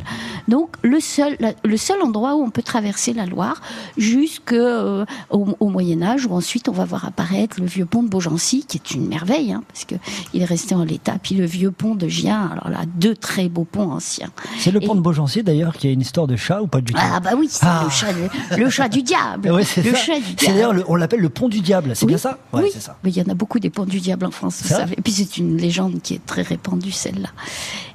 Donc, 0.49 0.77
le 0.83 1.01
seul, 1.01 1.37
la- 1.41 1.55
le 1.65 1.77
seul 1.77 2.01
endroit 2.03 2.35
où 2.37 2.43
on 2.43 2.51
peut 2.51 2.63
traverser 2.63 3.13
la 3.13 3.27
Loire 3.27 3.61
jusqu'au 3.97 5.05
au 5.31 5.69
Moyen-Âge, 5.69 6.27
où 6.27 6.35
ensuite 6.35 6.69
on 6.69 6.73
va 6.73 6.85
voir 6.85 7.05
apparaître 7.07 7.59
le 7.61 7.67
vieux 7.67 7.87
pont 7.87 8.03
de 8.03 8.09
Beaugency, 8.09 8.65
qui 8.69 8.77
est 8.79 8.91
une 8.95 9.09
merveille, 9.09 9.53
hein, 9.53 9.63
parce 9.69 9.85
que 9.85 9.95
il 10.33 10.43
est 10.43 10.47
resté 10.47 10.75
en 10.75 10.85
l'état. 10.85 11.17
Puis 11.23 11.35
le 11.35 11.47
vieux 11.47 11.71
pont 11.71 11.95
de 11.95 12.07
Gien, 12.09 12.51
alors 12.53 12.69
là, 12.69 12.85
deux 12.97 13.15
très 13.17 13.49
beaux 13.49 13.65
ponts 13.65 13.91
anciens. 13.93 14.31
C'est 14.59 14.71
le 14.71 14.81
pont 14.81 14.93
Et- 14.95 14.97
de 14.97 15.01
Beaugency 15.03 15.43
d'ailleurs 15.43 15.75
qui 15.77 15.89
a 15.89 15.91
une 15.91 16.01
histoire 16.03 16.27
de 16.27 16.37
chat 16.37 16.61
ou 16.63 16.67
pas 16.67 16.81
du 16.81 16.93
tout? 16.93 17.01
Ah 17.03 17.21
bah 17.21 17.31
oui, 17.37 17.49
c'est 17.51 17.65
Ah. 17.67 17.83
le, 17.85 17.91
chat, 17.91 18.13
le 18.57 18.71
chat 18.75 18.89
du 18.89 19.03
diable. 19.03 19.51
Ouais, 19.51 19.65
c'est 19.65 19.83
le 19.83 19.93
ça. 19.93 19.97
chat 19.99 20.21
du 20.21 20.35
diable. 20.35 20.85
on 20.89 20.95
l'appelle 20.97 21.21
le 21.21 21.29
pont 21.29 21.49
du 21.49 21.61
diable, 21.61 21.95
c'est 21.95 22.05
Oui, 22.05 22.09
bien 22.13 22.19
ça? 22.19 22.39
Ouais, 22.53 22.63
oui. 22.65 22.71
c'est 22.73 22.81
ça. 22.81 22.97
Mais 23.05 23.11
il 23.11 23.17
y 23.17 23.23
en 23.23 23.31
a 23.31 23.35
beaucoup 23.35 23.59
des 23.59 23.71
ponts 23.71 23.85
du 23.87 24.01
diable 24.01 24.27
en 24.27 24.31
France, 24.31 24.61
vous 24.63 24.69
savez. 24.69 24.95
Et 24.99 25.03
puis 25.03 25.13
c'est 25.13 25.37
une 25.39 25.57
légende 25.57 26.01
qui 26.03 26.15
est 26.15 26.25
très 26.27 26.43
répandue, 26.43 26.93
celle-là. 26.93 27.29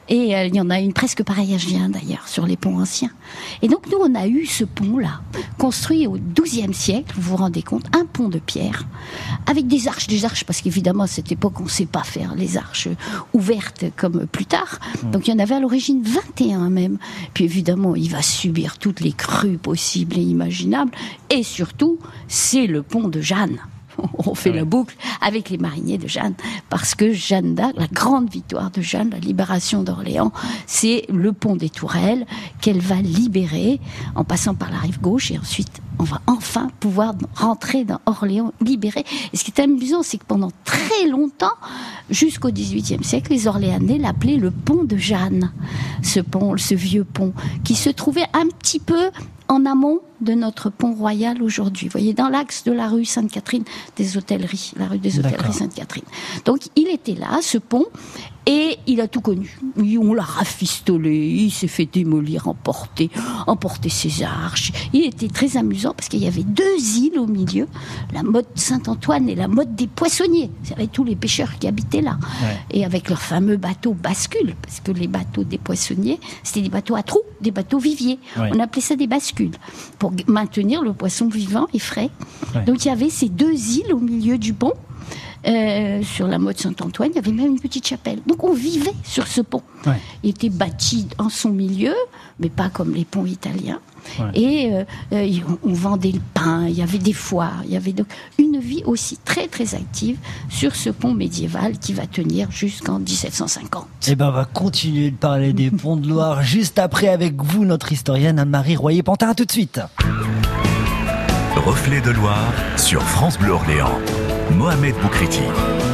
Et 0.09 0.35
euh, 0.35 0.45
il 0.45 0.55
y 0.55 0.61
en 0.61 0.69
a 0.69 0.79
une 0.79 0.93
presque 0.93 1.23
pareille 1.23 1.53
à 1.53 1.57
Gien, 1.57 1.89
d'ailleurs, 1.89 2.27
sur 2.27 2.45
les 2.45 2.57
ponts 2.57 2.79
anciens. 2.79 3.11
Et 3.61 3.67
donc 3.67 3.85
nous, 3.91 3.97
on 4.01 4.15
a 4.15 4.27
eu 4.27 4.45
ce 4.45 4.63
pont-là, 4.63 5.21
construit 5.57 6.07
au 6.07 6.17
XIIe 6.17 6.73
siècle, 6.73 7.13
vous 7.15 7.31
vous 7.31 7.35
rendez 7.37 7.61
compte, 7.61 7.85
un 7.95 8.05
pont 8.05 8.27
de 8.27 8.39
pierre, 8.39 8.85
avec 9.45 9.67
des 9.67 9.87
arches, 9.87 10.07
des 10.07 10.25
arches, 10.25 10.43
parce 10.43 10.61
qu'évidemment, 10.61 11.03
à 11.03 11.07
cette 11.07 11.31
époque, 11.31 11.59
on 11.59 11.65
ne 11.65 11.69
sait 11.69 11.85
pas 11.85 12.03
faire 12.03 12.35
les 12.35 12.57
arches 12.57 12.89
ouvertes 13.33 13.85
comme 13.95 14.25
plus 14.25 14.45
tard. 14.45 14.79
Donc 15.03 15.27
il 15.27 15.31
y 15.31 15.33
en 15.33 15.39
avait 15.39 15.55
à 15.55 15.59
l'origine 15.59 16.01
21 16.03 16.69
même. 16.69 16.97
Puis 17.33 17.43
évidemment, 17.43 17.95
il 17.95 18.09
va 18.09 18.21
subir 18.21 18.77
toutes 18.79 19.01
les 19.01 19.13
crues 19.13 19.57
possibles 19.57 20.17
et 20.17 20.23
imaginables. 20.23 20.91
Et 21.29 21.43
surtout, 21.43 21.99
c'est 22.27 22.67
le 22.67 22.81
pont 22.81 23.07
de 23.07 23.21
Jeanne. 23.21 23.59
On 24.17 24.35
fait 24.35 24.51
la 24.51 24.65
boucle 24.65 24.95
avec 25.21 25.49
les 25.49 25.57
mariniers 25.57 25.97
de 25.97 26.07
Jeanne, 26.07 26.35
parce 26.69 26.95
que 26.95 27.11
Jeanne 27.13 27.55
d'Arc, 27.55 27.73
la 27.77 27.87
grande 27.87 28.29
victoire 28.29 28.71
de 28.71 28.81
Jeanne, 28.81 29.09
la 29.11 29.19
libération 29.19 29.83
d'Orléans, 29.83 30.31
c'est 30.65 31.05
le 31.09 31.33
pont 31.33 31.55
des 31.55 31.69
Tourelles 31.69 32.25
qu'elle 32.61 32.79
va 32.79 32.95
libérer 32.95 33.79
en 34.15 34.23
passant 34.23 34.55
par 34.55 34.71
la 34.71 34.77
rive 34.77 34.99
gauche 34.99 35.31
et 35.31 35.37
ensuite 35.37 35.81
on 35.99 36.03
va 36.03 36.21
enfin 36.27 36.69
pouvoir 36.79 37.13
rentrer 37.35 37.83
dans 37.83 37.99
Orléans 38.05 38.53
libéré. 38.61 39.03
Et 39.33 39.37
ce 39.37 39.43
qui 39.43 39.51
est 39.51 39.61
amusant, 39.61 40.01
c'est 40.01 40.17
que 40.17 40.25
pendant 40.25 40.51
très 40.63 41.07
longtemps, 41.07 41.55
jusqu'au 42.09 42.51
XVIIIe 42.51 43.03
siècle, 43.03 43.33
les 43.33 43.47
Orléanais 43.47 43.97
l'appelaient 43.97 44.37
le 44.37 44.49
pont 44.49 44.85
de 44.85 44.95
Jeanne, 44.95 45.51
ce 46.01 46.21
pont, 46.21 46.55
ce 46.57 46.73
vieux 46.73 47.03
pont, 47.03 47.33
qui 47.65 47.75
se 47.75 47.89
trouvait 47.89 48.27
un 48.33 48.47
petit 48.47 48.79
peu 48.79 49.11
en 49.49 49.65
amont 49.65 49.99
de 50.21 50.33
notre 50.33 50.69
pont 50.69 50.93
royal 50.93 51.41
aujourd'hui. 51.41 51.87
Vous 51.87 51.91
voyez, 51.91 52.13
dans 52.13 52.29
l'axe 52.29 52.63
de 52.63 52.71
la 52.71 52.87
rue 52.87 53.05
Sainte-Catherine 53.05 53.63
des 53.97 54.15
Hôtelleries, 54.15 54.73
la 54.77 54.87
rue 54.87 54.99
des. 54.99 55.19
Hôtelleries 55.19 55.53
Sainte-Catherine. 55.53 56.05
Donc, 56.45 56.61
il 56.75 56.87
était 56.87 57.15
là, 57.15 57.39
ce 57.41 57.57
pont, 57.57 57.85
et 58.49 58.79
il 58.87 58.99
a 58.99 59.07
tout 59.07 59.21
connu. 59.21 59.59
Oui, 59.77 59.99
On 59.99 60.11
l'a 60.11 60.23
rafistolé, 60.23 61.27
il 61.27 61.51
s'est 61.51 61.67
fait 61.67 61.85
démolir, 61.85 62.47
emporter, 62.47 63.11
emporter 63.45 63.89
ses 63.89 64.23
arches. 64.23 64.71
Il 64.91 65.05
était 65.05 65.27
très 65.27 65.55
amusant 65.55 65.93
parce 65.95 66.09
qu'il 66.09 66.23
y 66.23 66.27
avait 66.27 66.43
deux 66.43 66.97
îles 66.97 67.19
au 67.19 67.27
milieu, 67.27 67.67
la 68.11 68.23
mode 68.23 68.47
Saint-Antoine 68.55 69.29
et 69.29 69.35
la 69.35 69.47
mode 69.47 69.75
des 69.75 69.85
poissonniers. 69.85 70.49
Y 70.67 70.73
avait 70.73 70.87
tous 70.87 71.03
les 71.03 71.15
pêcheurs 71.15 71.59
qui 71.59 71.67
habitaient 71.67 72.01
là. 72.01 72.17
Ouais. 72.41 72.57
Et 72.71 72.85
avec 72.85 73.09
leurs 73.09 73.21
fameux 73.21 73.57
bateaux 73.57 73.93
bascules, 73.93 74.55
parce 74.63 74.79
que 74.79 74.91
les 74.91 75.07
bateaux 75.07 75.43
des 75.43 75.59
poissonniers, 75.59 76.19
c'était 76.41 76.61
des 76.61 76.69
bateaux 76.69 76.95
à 76.95 77.03
trous, 77.03 77.21
des 77.41 77.51
bateaux 77.51 77.77
viviers. 77.77 78.17
Ouais. 78.35 78.49
On 78.51 78.59
appelait 78.59 78.81
ça 78.81 78.95
des 78.95 79.05
bascules, 79.05 79.51
pour 79.99 80.11
maintenir 80.25 80.81
le 80.81 80.93
poisson 80.93 81.27
vivant 81.27 81.67
et 81.71 81.79
frais. 81.79 82.09
Ouais. 82.55 82.65
Donc 82.65 82.83
il 82.83 82.87
y 82.87 82.91
avait 82.91 83.11
ces 83.11 83.29
deux 83.29 83.53
îles 83.53 83.93
au 83.93 83.99
milieu 83.99 84.39
du 84.39 84.53
pont. 84.53 84.73
Euh, 85.47 86.03
sur 86.03 86.27
la 86.27 86.37
mode 86.37 86.57
Saint-Antoine, 86.57 87.09
il 87.13 87.15
y 87.15 87.19
avait 87.19 87.31
même 87.31 87.47
une 87.47 87.59
petite 87.59 87.87
chapelle. 87.87 88.19
Donc 88.27 88.43
on 88.43 88.53
vivait 88.53 88.93
sur 89.03 89.27
ce 89.27 89.41
pont. 89.41 89.61
Ouais. 89.85 89.99
Il 90.23 90.31
était 90.31 90.49
bâti 90.49 91.07
en 91.17 91.29
son 91.29 91.49
milieu, 91.49 91.93
mais 92.39 92.49
pas 92.49 92.69
comme 92.69 92.93
les 92.93 93.05
ponts 93.05 93.25
italiens. 93.25 93.79
Ouais. 94.19 94.31
Et 94.33 94.73
euh, 94.73 94.83
euh, 95.13 95.29
on, 95.63 95.69
on 95.69 95.73
vendait 95.73 96.11
le 96.11 96.21
pain, 96.33 96.67
il 96.67 96.75
y 96.75 96.81
avait 96.81 96.97
des 96.97 97.13
foires, 97.13 97.61
il 97.65 97.71
y 97.71 97.77
avait 97.77 97.93
donc 97.93 98.07
une 98.37 98.59
vie 98.59 98.81
aussi 98.85 99.17
très 99.23 99.47
très 99.47 99.75
active 99.75 100.17
sur 100.49 100.75
ce 100.75 100.89
pont 100.89 101.13
médiéval 101.13 101.77
qui 101.77 101.93
va 101.93 102.05
tenir 102.07 102.51
jusqu'en 102.51 102.99
1750. 102.99 103.87
Eh 104.07 104.15
ben, 104.15 104.29
on 104.29 104.31
va 104.31 104.45
continuer 104.45 105.11
de 105.11 105.17
parler 105.17 105.53
des 105.53 105.71
ponts 105.71 105.97
de 105.97 106.07
Loire 106.07 106.43
juste 106.43 106.79
après 106.79 107.07
avec 107.07 107.41
vous, 107.41 107.65
notre 107.65 107.91
historienne 107.91 108.39
Anne-Marie 108.39 108.75
Royer-Pantin. 108.75 109.29
À 109.29 109.35
tout 109.35 109.45
de 109.45 109.51
suite. 109.51 109.79
Reflet 111.55 112.01
de 112.01 112.11
Loire 112.11 112.51
sur 112.77 113.01
France 113.03 113.37
Bleu 113.37 113.51
Orléans. 113.51 113.99
Mohamed 114.57 114.95
Boukriti. 115.01 115.41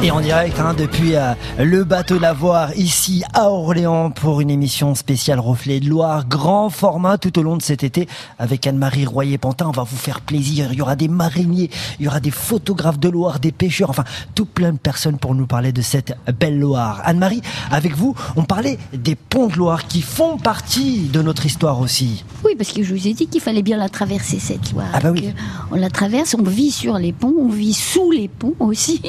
Et 0.02 0.10
en 0.10 0.20
direct 0.20 0.58
hein, 0.60 0.74
depuis 0.76 1.16
euh, 1.16 1.32
le 1.58 1.84
bateau 1.84 2.18
Lavoir 2.18 2.76
ici 2.76 3.24
à 3.32 3.50
Orléans 3.50 4.10
pour 4.10 4.40
une 4.40 4.50
émission 4.50 4.94
spéciale 4.94 5.40
Reflet 5.40 5.80
de 5.80 5.88
Loire, 5.88 6.26
grand 6.28 6.68
format 6.70 7.18
tout 7.18 7.38
au 7.38 7.42
long 7.42 7.56
de 7.56 7.62
cet 7.62 7.82
été 7.82 8.06
avec 8.38 8.66
Anne-Marie 8.66 9.06
Royer-Pantin. 9.06 9.66
On 9.68 9.72
va 9.72 9.84
vous 9.84 9.96
faire 9.96 10.20
plaisir. 10.20 10.68
Il 10.72 10.78
y 10.78 10.82
aura 10.82 10.96
des 10.96 11.08
mariniers, 11.08 11.70
il 11.98 12.04
y 12.04 12.08
aura 12.08 12.20
des 12.20 12.30
photographes 12.30 12.98
de 12.98 13.08
Loire, 13.08 13.40
des 13.40 13.52
pêcheurs, 13.52 13.90
enfin 13.90 14.04
tout 14.34 14.46
plein 14.46 14.72
de 14.72 14.78
personnes 14.78 15.18
pour 15.18 15.34
nous 15.34 15.46
parler 15.46 15.72
de 15.72 15.82
cette 15.82 16.16
belle 16.38 16.58
Loire. 16.58 17.00
Anne-Marie, 17.04 17.42
avec 17.70 17.96
vous, 17.96 18.14
on 18.36 18.44
parlait 18.44 18.78
des 18.92 19.16
ponts 19.16 19.48
de 19.48 19.56
Loire 19.56 19.86
qui 19.86 20.02
font 20.02 20.36
partie 20.36 21.08
de 21.12 21.22
notre 21.22 21.46
histoire 21.46 21.80
aussi. 21.80 22.24
Oui, 22.44 22.52
parce 22.56 22.72
que 22.72 22.82
je 22.82 22.94
vous 22.94 23.06
ai 23.06 23.14
dit 23.14 23.26
qu'il 23.26 23.40
fallait 23.40 23.62
bien 23.62 23.78
la 23.78 23.88
traverser 23.88 24.38
cette 24.38 24.72
Loire. 24.72 24.88
Ah 24.92 25.00
bah 25.00 25.10
oui. 25.10 25.32
On 25.70 25.76
la 25.76 25.90
traverse, 25.90 26.36
on 26.38 26.42
vit 26.42 26.70
sur 26.70 26.98
les 26.98 27.12
ponts, 27.12 27.34
on 27.38 27.48
vit 27.48 27.74
sous 27.74 28.10
les 28.10 28.28
ponts 28.28 28.45
aussi. 28.60 29.00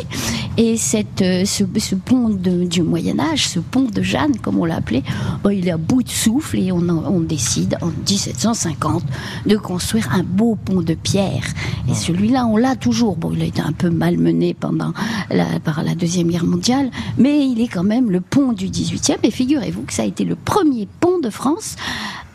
Et 0.57 0.77
cette, 0.77 1.21
euh, 1.21 1.45
ce, 1.45 1.63
ce 1.79 1.95
pont 1.95 2.29
de- 2.29 2.65
du 2.65 2.81
Moyen 2.81 3.19
Âge, 3.19 3.47
ce 3.47 3.59
pont 3.59 3.83
de 3.91 4.01
Jeanne, 4.01 4.37
comme 4.41 4.57
on 4.59 4.65
l'appelait, 4.65 5.03
bon, 5.43 5.49
il 5.51 5.67
est 5.67 5.71
à 5.71 5.77
bout 5.77 6.03
de 6.03 6.09
souffle 6.09 6.57
et 6.59 6.71
on, 6.71 6.77
en- 6.89 7.05
on 7.13 7.19
décide 7.19 7.77
en 7.81 7.87
1750 7.87 9.03
de 9.45 9.57
construire 9.57 10.09
un 10.13 10.23
beau 10.23 10.55
pont 10.55 10.81
de 10.81 10.93
pierre. 10.95 11.43
Et 11.89 11.93
celui-là, 11.93 12.45
on 12.47 12.57
l'a 12.57 12.75
toujours. 12.75 13.15
Bon, 13.17 13.31
il 13.33 13.41
a 13.41 13.45
été 13.45 13.61
un 13.61 13.71
peu 13.71 13.89
malmené 13.89 14.53
pendant 14.53 14.93
la, 15.29 15.59
par 15.59 15.83
la 15.83 15.95
Deuxième 15.95 16.27
Guerre 16.29 16.45
mondiale, 16.45 16.89
mais 17.17 17.47
il 17.47 17.61
est 17.61 17.67
quand 17.67 17.83
même 17.83 18.09
le 18.11 18.21
pont 18.21 18.53
du 18.53 18.67
18e. 18.67 19.17
Et 19.23 19.31
figurez-vous 19.31 19.83
que 19.83 19.93
ça 19.93 20.03
a 20.03 20.05
été 20.05 20.23
le 20.25 20.35
premier 20.35 20.87
pont 20.99 21.19
de 21.19 21.29
France 21.29 21.75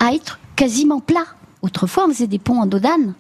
à 0.01 0.13
être 0.15 0.39
quasiment 0.57 1.01
plat. 1.01 1.25
Autrefois, 1.63 2.07
on 2.09 2.13
faisait 2.13 2.27
des 2.27 2.39
ponts 2.41 2.61
en 2.61 2.67
dodane. 2.67 3.15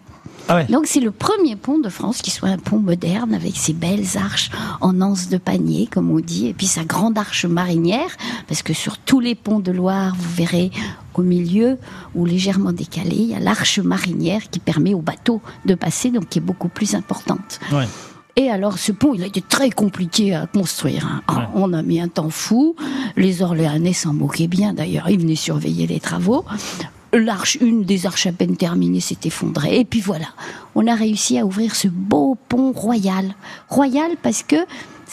Ah 0.49 0.57
ouais. 0.57 0.65
Donc 0.67 0.87
c'est 0.87 1.01
le 1.01 1.11
premier 1.11 1.57
pont 1.57 1.79
de 1.79 1.89
France 1.89 2.21
qui 2.21 2.31
soit 2.31 2.49
un 2.49 2.59
pont 2.59 2.79
moderne 2.79 3.33
avec 3.35 3.57
ses 3.57 3.73
belles 3.73 4.17
arches 4.17 4.51
en 4.81 5.01
anse 5.01 5.29
de 5.29 5.39
panier, 5.39 5.87
comme 5.91 6.11
on 6.11 6.19
dit, 6.21 6.49
et 6.49 6.53
puis 6.55 6.67
sa 6.67 6.85
grande 6.85 7.17
arche 7.17 7.47
marinière, 7.47 8.11
parce 8.49 8.63
que 8.63 8.73
sur 8.73 8.99
tous 8.99 9.21
les 9.21 9.35
ponts 9.35 9.61
de 9.61 9.71
Loire, 9.73 10.15
vous 10.19 10.31
verrez 10.35 10.71
au 11.15 11.23
milieu 11.23 11.79
ou 12.15 12.25
légèrement 12.25 12.73
décalé, 12.73 13.15
il 13.17 13.29
y 13.31 13.35
a 13.35 13.41
l'arche 13.41 13.79
marinière 13.79 14.43
qui 14.51 14.59
permet 14.59 14.95
aux 14.95 15.01
bateaux 15.03 15.41
de 15.67 15.75
passer, 15.75 16.11
donc 16.11 16.29
qui 16.29 16.39
est 16.39 16.43
beaucoup 16.43 16.69
plus 16.69 16.95
importante. 16.95 17.61
Ouais. 17.73 17.87
Et 18.35 18.49
alors, 18.49 18.79
ce 18.79 18.93
pont, 18.93 19.13
il 19.13 19.23
a 19.23 19.27
été 19.27 19.43
très 19.43 19.69
compliqué 19.69 20.35
à 20.35 20.47
construire. 20.47 21.07
hein. 21.07 21.23
Ah, 21.29 21.51
On 21.55 21.75
a 21.75 21.83
mis 21.83 22.01
un 22.01 22.09
temps 22.09 22.31
fou. 22.31 22.75
Les 23.15 23.43
Orléanais 23.43 23.93
s'en 23.93 24.15
moquaient 24.15 24.47
bien, 24.47 24.73
d'ailleurs. 24.73 25.11
Ils 25.11 25.19
venaient 25.21 25.35
surveiller 25.37 25.87
les 25.87 26.01
travaux. 26.01 26.43
L'arche, 27.14 27.59
une 27.61 27.85
des 27.85 28.07
arches 28.07 28.26
à 28.26 28.33
peine 28.33 28.57
terminées, 28.57 29.00
s'est 29.00 29.19
effondrée. 29.25 29.81
Et 29.81 29.85
puis 29.85 30.00
voilà, 30.00 30.28
on 30.75 30.87
a 30.87 30.95
réussi 30.95 31.38
à 31.38 31.45
ouvrir 31.45 31.75
ce 31.75 31.88
beau 31.88 32.38
pont 32.49 32.73
royal. 32.73 33.35
Royal 33.69 34.12
parce 34.23 34.42
que 34.42 34.57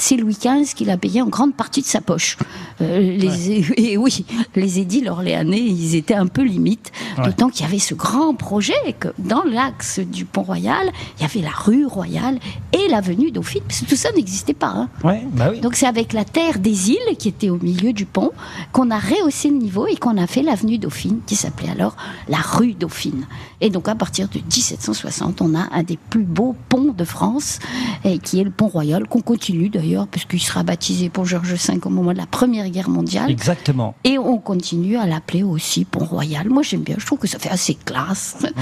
c'est 0.01 0.15
Louis 0.15 0.37
XV 0.41 0.73
qui 0.73 0.85
l'a 0.85 0.97
payé 0.97 1.21
en 1.21 1.27
grande 1.27 1.53
partie 1.53 1.81
de 1.81 1.85
sa 1.85 1.99
poche. 1.99 2.37
Euh, 2.81 2.99
les, 2.99 3.65
Et 3.77 3.97
oui, 3.97 4.25
les 4.55 4.79
édiles 4.79 5.09
orléanais, 5.09 5.59
ils 5.59 5.95
étaient 5.95 6.13
un 6.15 6.27
peu 6.27 6.41
limites. 6.41 6.91
Ouais. 7.17 7.25
D'autant 7.25 7.49
qu'il 7.49 7.65
y 7.65 7.69
avait 7.69 7.79
ce 7.79 7.93
grand 7.93 8.33
projet 8.33 8.73
que 8.99 9.09
dans 9.19 9.43
l'axe 9.43 9.99
du 9.99 10.23
pont 10.23 10.43
royal, 10.43 10.89
il 11.17 11.23
y 11.23 11.25
avait 11.25 11.41
la 11.41 11.51
rue 11.53 11.85
royale 11.85 12.39
et 12.71 12.87
l'avenue 12.89 13.31
Dauphine, 13.31 13.61
parce 13.67 13.81
que 13.81 13.85
tout 13.85 13.95
ça 13.97 14.09
n'existait 14.15 14.53
pas. 14.53 14.67
hein. 14.69 14.89
Ouais, 15.03 15.21
bah 15.33 15.49
oui. 15.51 15.59
Donc 15.59 15.75
c'est 15.75 15.85
avec 15.87 16.13
la 16.13 16.23
terre 16.23 16.59
des 16.59 16.91
îles 16.91 17.17
qui 17.17 17.27
était 17.27 17.49
au 17.49 17.57
milieu 17.57 17.91
du 17.91 18.05
pont 18.05 18.31
qu'on 18.71 18.91
a 18.91 18.99
rehaussé 18.99 19.49
le 19.49 19.57
niveau 19.57 19.85
et 19.85 19.97
qu'on 19.97 20.17
a 20.17 20.27
fait 20.27 20.43
l'avenue 20.43 20.77
Dauphine 20.77 21.19
qui 21.25 21.35
s'appelait 21.35 21.71
alors 21.71 21.97
la 22.29 22.37
rue 22.37 22.73
Dauphine. 22.73 23.25
Et 23.61 23.69
donc 23.69 23.87
à 23.87 23.95
partir 23.95 24.27
de 24.29 24.39
1760, 24.39 25.41
on 25.41 25.55
a 25.55 25.67
un 25.71 25.83
des 25.83 25.97
plus 25.97 26.23
beaux 26.23 26.55
ponts 26.69 26.93
de 26.93 27.03
France 27.03 27.59
et 28.03 28.19
qui 28.19 28.39
est 28.39 28.43
le 28.43 28.51
pont 28.51 28.67
royal 28.67 29.07
qu'on 29.07 29.21
continue 29.21 29.69
d'ailleurs 29.69 30.07
puisqu'il 30.07 30.39
sera 30.39 30.63
baptisé 30.63 31.09
pour 31.09 31.25
Georges 31.25 31.53
V 31.53 31.79
au 31.83 31.89
moment 31.89 32.13
de 32.13 32.17
la 32.17 32.25
Première 32.25 32.69
Guerre 32.69 32.89
mondiale. 32.89 33.29
Exactement. 33.29 33.95
Et 34.03 34.17
on 34.17 34.37
continue 34.37 34.97
à 34.97 35.05
l'appeler 35.05 35.43
aussi 35.43 35.85
Pont 35.85 36.05
Royal. 36.05 36.49
Moi, 36.49 36.63
j'aime 36.63 36.81
bien. 36.81 36.95
Je 36.97 37.05
trouve 37.05 37.19
que 37.19 37.27
ça 37.27 37.39
fait 37.39 37.49
assez 37.49 37.75
classe. 37.75 38.37
Ouais. 38.41 38.53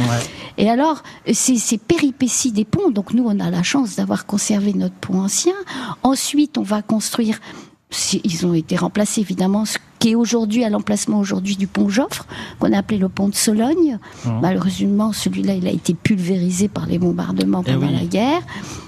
Et 0.57 0.69
alors, 0.69 1.03
ces, 1.31 1.57
ces 1.57 1.77
péripéties 1.77 2.51
des 2.51 2.65
ponts, 2.65 2.91
donc 2.91 3.13
nous, 3.13 3.25
on 3.25 3.39
a 3.39 3.49
la 3.49 3.63
chance 3.63 3.95
d'avoir 3.95 4.25
conservé 4.25 4.73
notre 4.73 4.95
pont 4.95 5.21
ancien. 5.21 5.53
Ensuite, 6.03 6.57
on 6.57 6.63
va 6.63 6.81
construire, 6.81 7.39
ils 8.23 8.45
ont 8.45 8.53
été 8.53 8.75
remplacés 8.75 9.21
évidemment, 9.21 9.65
ce 9.65 9.77
qui 9.99 10.09
est 10.11 10.15
aujourd'hui 10.15 10.63
à 10.63 10.69
l'emplacement 10.69 11.19
aujourd'hui 11.19 11.55
du 11.55 11.67
pont 11.67 11.89
Joffre, 11.89 12.25
qu'on 12.59 12.71
a 12.73 12.77
appelé 12.77 12.97
le 12.99 13.09
pont 13.09 13.29
de 13.29 13.35
Sologne. 13.35 13.97
Malheureusement, 14.41 15.13
celui-là, 15.13 15.55
il 15.55 15.67
a 15.67 15.71
été 15.71 15.93
pulvérisé 15.93 16.67
par 16.67 16.85
les 16.85 16.99
bombardements 16.99 17.63
Eh 17.65 17.71
pendant 17.73 17.87
oui. 17.87 17.95
la 17.99 18.05
guerre. 18.05 18.41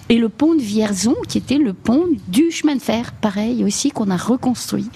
Et 0.09 0.17
le 0.17 0.29
pont 0.29 0.55
de 0.55 0.61
Vierzon, 0.61 1.15
qui 1.27 1.37
était 1.37 1.57
le 1.57 1.73
pont 1.73 2.05
du 2.27 2.51
chemin 2.51 2.75
de 2.75 2.81
fer, 2.81 3.13
pareil 3.13 3.63
aussi, 3.63 3.91
qu'on 3.91 4.09
a 4.09 4.17
reconstruit. 4.17 4.89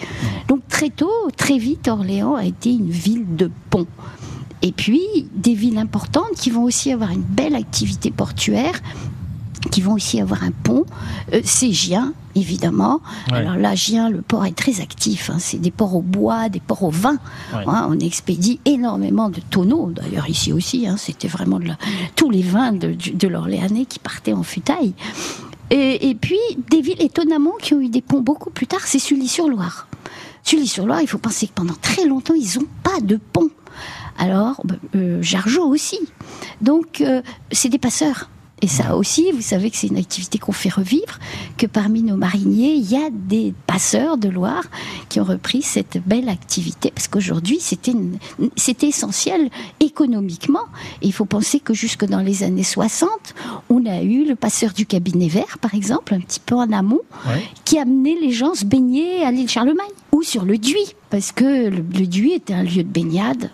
Donc 0.48 0.67
très 0.67 0.89
tôt, 0.89 1.12
très 1.38 1.58
vite, 1.58 1.88
Orléans 1.88 2.36
a 2.36 2.46
été 2.46 2.72
une 2.72 2.89
ville 2.89 3.36
de 3.36 3.50
ponts. 3.70 3.88
Et 4.62 4.72
puis, 4.72 5.01
des 5.36 5.53
villes 5.53 5.77
importantes 5.77 6.32
qui 6.38 6.50
vont 6.50 6.63
aussi 6.63 6.91
avoir 6.91 7.12
une 7.12 7.22
belle 7.22 7.53
activité 7.53 8.12
portuaire, 8.12 8.74
qui 9.72 9.82
vont 9.82 9.93
aussi 9.93 10.20
avoir 10.22 10.43
un 10.43 10.51
pont. 10.51 10.86
Euh, 11.34 11.41
c'est 11.43 11.72
Gien, 11.72 12.13
évidemment. 12.36 13.01
Ouais. 13.32 13.38
Alors 13.38 13.55
là, 13.55 13.75
Gien, 13.75 14.10
le 14.10 14.22
port 14.22 14.46
est 14.46 14.55
très 14.55 14.82
actif. 14.82 15.29
hein. 15.29 15.38
C'est 15.39 15.58
des 15.60 15.72
ports 15.72 15.96
au 15.96 16.01
bois, 16.01 16.50
des 16.50 16.60
ports 16.60 16.84
au 16.84 16.89
vin. 16.89 17.17
Ouais. 17.53 17.63
Hein, 17.67 17.88
on 17.89 17.98
expédie 18.00 18.60
énormément 18.65 19.29
de 19.29 19.39
tonneaux, 19.50 19.91
d'ailleurs 19.91 20.29
ici 20.29 20.51
aussi. 20.53 20.88
hein. 20.88 20.96
C'était 20.98 21.27
vraiment 21.27 21.60
de 21.60 21.65
la- 21.65 21.77
tous 22.15 22.29
les 22.29 22.41
vins 22.41 22.72
de, 22.74 23.27
l'Orléanais 23.27 23.86
qui 23.86 24.00
partaient 24.00 24.34
en 24.34 24.43
futaille. 24.43 24.93
Et, 25.70 26.10
et 26.10 26.15
puis, 26.15 26.38
des 26.70 26.82
villes 26.82 27.01
étonnamment 27.01 27.53
qui 27.62 27.74
ont 27.74 27.79
eu 27.82 27.89
des 27.89 28.01
ponts 28.01 28.22
beaucoup 28.22 28.50
plus 28.50 28.67
tard, 28.67 28.82
c'est 28.86 29.00
Sully-sur-Loire. 29.00 29.88
Sully-sur-Loire, 30.43 31.01
il 31.01 31.08
faut 31.08 31.17
penser 31.17 31.48
que 31.48 31.53
pendant 31.53 31.74
très 31.82 32.05
longtemps, 32.05 32.34
ils 32.36 32.60
n'ont 32.60 32.67
pas 32.84 33.00
de 33.01 33.17
pont. 33.17 33.50
Alors, 34.20 34.62
bah, 34.65 34.75
euh, 34.96 35.22
Jargeau 35.22 35.63
aussi. 35.65 35.98
Donc, 36.62 37.01
euh, 37.01 37.22
c'est 37.51 37.70
des 37.70 37.79
passeurs. 37.79 38.29
Et 38.62 38.67
ça 38.67 38.95
aussi, 38.95 39.29
vous 39.33 39.41
savez 39.41 39.69
que 39.69 39.75
c'est 39.75 39.88
une 39.88 39.98
activité 39.98 40.38
qu'on 40.39 40.53
fait 40.53 40.69
revivre, 40.69 41.19
que 41.57 41.65
parmi 41.65 42.01
nos 42.01 42.15
mariniers, 42.15 42.75
il 42.75 42.89
y 42.89 42.95
a 42.95 43.10
des 43.12 43.53
passeurs 43.67 44.17
de 44.17 44.29
Loire 44.29 44.63
qui 45.10 45.19
ont 45.19 45.25
repris 45.25 45.62
cette 45.62 45.98
belle 46.05 46.29
activité, 46.29 46.89
parce 46.95 47.10
qu'aujourd'hui, 47.10 47.60
c'était 47.60 48.88
essentiel 48.88 49.50
économiquement. 49.81 50.63
Et 51.01 51.07
il 51.07 51.13
faut 51.13 51.25
penser 51.25 51.60
que 51.60 51.74
jusque 51.74 52.05
dans 52.05 52.22
les 52.22 52.43
années 52.43 52.63
60, 52.63 53.10
on 53.69 53.86
a 53.86 54.01
eu 54.01 54.24
le 54.25 54.36
passeur 54.36 54.72
du 54.72 54.86
cabinet 54.86 55.27
vert, 55.27 55.57
par 55.60 55.74
exemple, 55.75 56.13
un 56.13 56.22
petit 56.22 56.39
peu 56.39 56.55
en 56.55 56.72
amont, 56.72 57.01
Ouais. 57.27 57.43
qui 57.65 57.77
amenait 57.79 58.15
les 58.22 58.31
gens 58.31 58.53
se 58.55 58.63
baigner 58.65 59.24
à 59.25 59.31
l'île 59.31 59.50
Charlemagne 59.50 59.88
ou 60.13 60.24
sur 60.24 60.45
le 60.45 60.57
Duy, 60.57 60.95
parce 61.10 61.33
que 61.33 61.43
le, 61.69 61.77
le 61.77 62.07
Duy 62.07 62.31
était 62.33 62.53
un 62.53 62.63
lieu 62.63 62.83
de 62.83 62.89
baignade. 62.89 63.50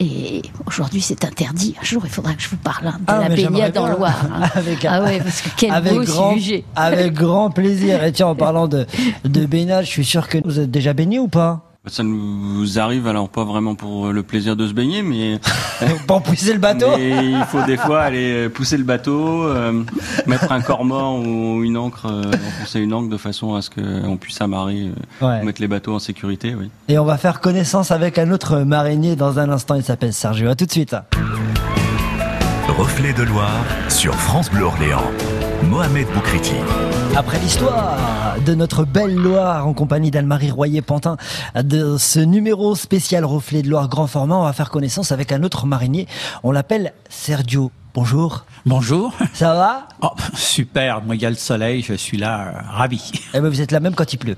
Et 0.00 0.42
aujourd'hui, 0.66 1.00
c'est 1.00 1.24
interdit. 1.24 1.74
Un 1.80 1.84
jour, 1.84 2.02
il 2.04 2.10
faudra 2.10 2.34
que 2.34 2.42
je 2.42 2.48
vous 2.48 2.56
parle 2.56 2.86
hein, 2.86 2.98
de 3.00 3.04
Ah, 3.08 3.28
la 3.28 3.34
baignade 3.34 3.76
en. 3.78 3.88
Loire. 3.88 4.26
hein. 4.32 4.48
Avec 4.54 4.84
ah 4.84 5.02
ouais, 5.02 5.18
parce 5.18 5.40
que 5.40 5.48
quel 5.56 5.72
avec 5.72 5.92
beau 5.92 6.04
grand, 6.04 6.34
sujet. 6.34 6.64
avec 6.76 7.12
grand 7.14 7.50
plaisir. 7.50 8.04
Et 8.04 8.12
tiens, 8.12 8.28
en 8.28 8.34
parlant 8.36 8.68
de, 8.68 8.86
de 9.24 9.46
baignade, 9.46 9.84
je 9.84 9.90
suis 9.90 10.04
sûr 10.04 10.28
que 10.28 10.38
vous 10.44 10.60
êtes 10.60 10.70
déjà 10.70 10.92
baigné 10.92 11.18
ou 11.18 11.26
pas? 11.28 11.67
Ça 11.88 12.02
nous 12.02 12.78
arrive 12.78 13.06
alors 13.06 13.28
pas 13.28 13.44
vraiment 13.44 13.74
pour 13.74 14.08
le 14.12 14.22
plaisir 14.22 14.56
de 14.56 14.66
se 14.68 14.72
baigner, 14.72 15.02
mais, 15.02 15.38
Pour 16.06 16.22
pousser 16.22 16.52
le 16.52 16.58
bateau 16.58 16.86
mais 16.96 17.10
il 17.32 17.44
faut 17.48 17.62
des 17.62 17.76
fois 17.76 18.02
aller 18.02 18.48
pousser 18.48 18.76
le 18.76 18.84
bateau, 18.84 19.44
euh, 19.44 19.82
mettre 20.26 20.50
un 20.52 20.60
corps 20.60 20.84
mort 20.84 21.18
ou 21.20 21.62
une 21.62 21.76
ancre, 21.76 22.06
euh, 22.06 22.22
enfoncer 22.32 22.80
une 22.80 22.92
ancre 22.94 23.08
de 23.08 23.16
façon 23.16 23.54
à 23.54 23.62
ce 23.62 23.70
qu'on 23.70 24.16
puisse 24.16 24.40
amarrer, 24.40 24.90
euh, 25.22 25.26
Ouais. 25.26 25.42
mettre 25.44 25.60
les 25.60 25.68
bateaux 25.68 25.94
en 25.94 25.98
sécurité. 25.98 26.54
Oui. 26.58 26.70
Et 26.88 26.98
on 26.98 27.04
va 27.04 27.16
faire 27.18 27.40
connaissance 27.40 27.90
avec 27.90 28.18
un 28.18 28.30
autre 28.30 28.58
marinier 28.60 29.16
dans 29.16 29.38
un 29.38 29.50
instant. 29.50 29.74
Il 29.74 29.82
s'appelle 29.84 30.12
Sergio. 30.12 30.48
À 30.48 30.54
tout 30.54 30.66
de 30.66 30.72
suite. 30.72 30.96
Reflet 32.76 33.12
de 33.12 33.22
Loire 33.24 33.64
sur 33.88 34.14
France 34.14 34.50
Bleu 34.50 34.64
Orléans. 34.64 35.02
Mohamed 35.64 36.06
Boukriti. 36.14 36.54
Après 37.16 37.38
l'histoire 37.38 38.36
de 38.44 38.54
notre 38.54 38.84
belle 38.84 39.14
Loire 39.14 39.66
en 39.66 39.74
compagnie 39.74 40.10
d'Anne-Marie 40.10 40.50
Royer-Pantin 40.50 41.16
de 41.54 41.96
ce 41.98 42.20
numéro 42.20 42.74
spécial 42.74 43.24
Reflet 43.24 43.62
de 43.62 43.68
Loire 43.68 43.88
grand 43.88 44.06
format, 44.06 44.36
on 44.36 44.44
va 44.44 44.52
faire 44.52 44.70
connaissance 44.70 45.12
avec 45.12 45.32
un 45.32 45.42
autre 45.42 45.66
marinier. 45.66 46.06
On 46.42 46.52
l'appelle 46.52 46.92
Sergio. 47.08 47.70
Bonjour. 48.02 48.44
Bonjour. 48.64 49.12
Ça 49.34 49.54
va? 49.54 49.88
Oh, 50.02 50.10
super, 50.32 51.02
moi 51.02 51.16
il 51.16 51.20
y 51.22 51.26
a 51.26 51.30
le 51.30 51.34
soleil, 51.34 51.82
je 51.82 51.94
suis 51.94 52.16
là, 52.16 52.46
euh, 52.46 52.60
ravi. 52.70 53.10
Eh 53.34 53.40
ben 53.40 53.48
vous 53.48 53.60
êtes 53.60 53.72
là 53.72 53.80
même 53.80 53.96
quand 53.96 54.12
il 54.12 54.18
pleut. 54.18 54.36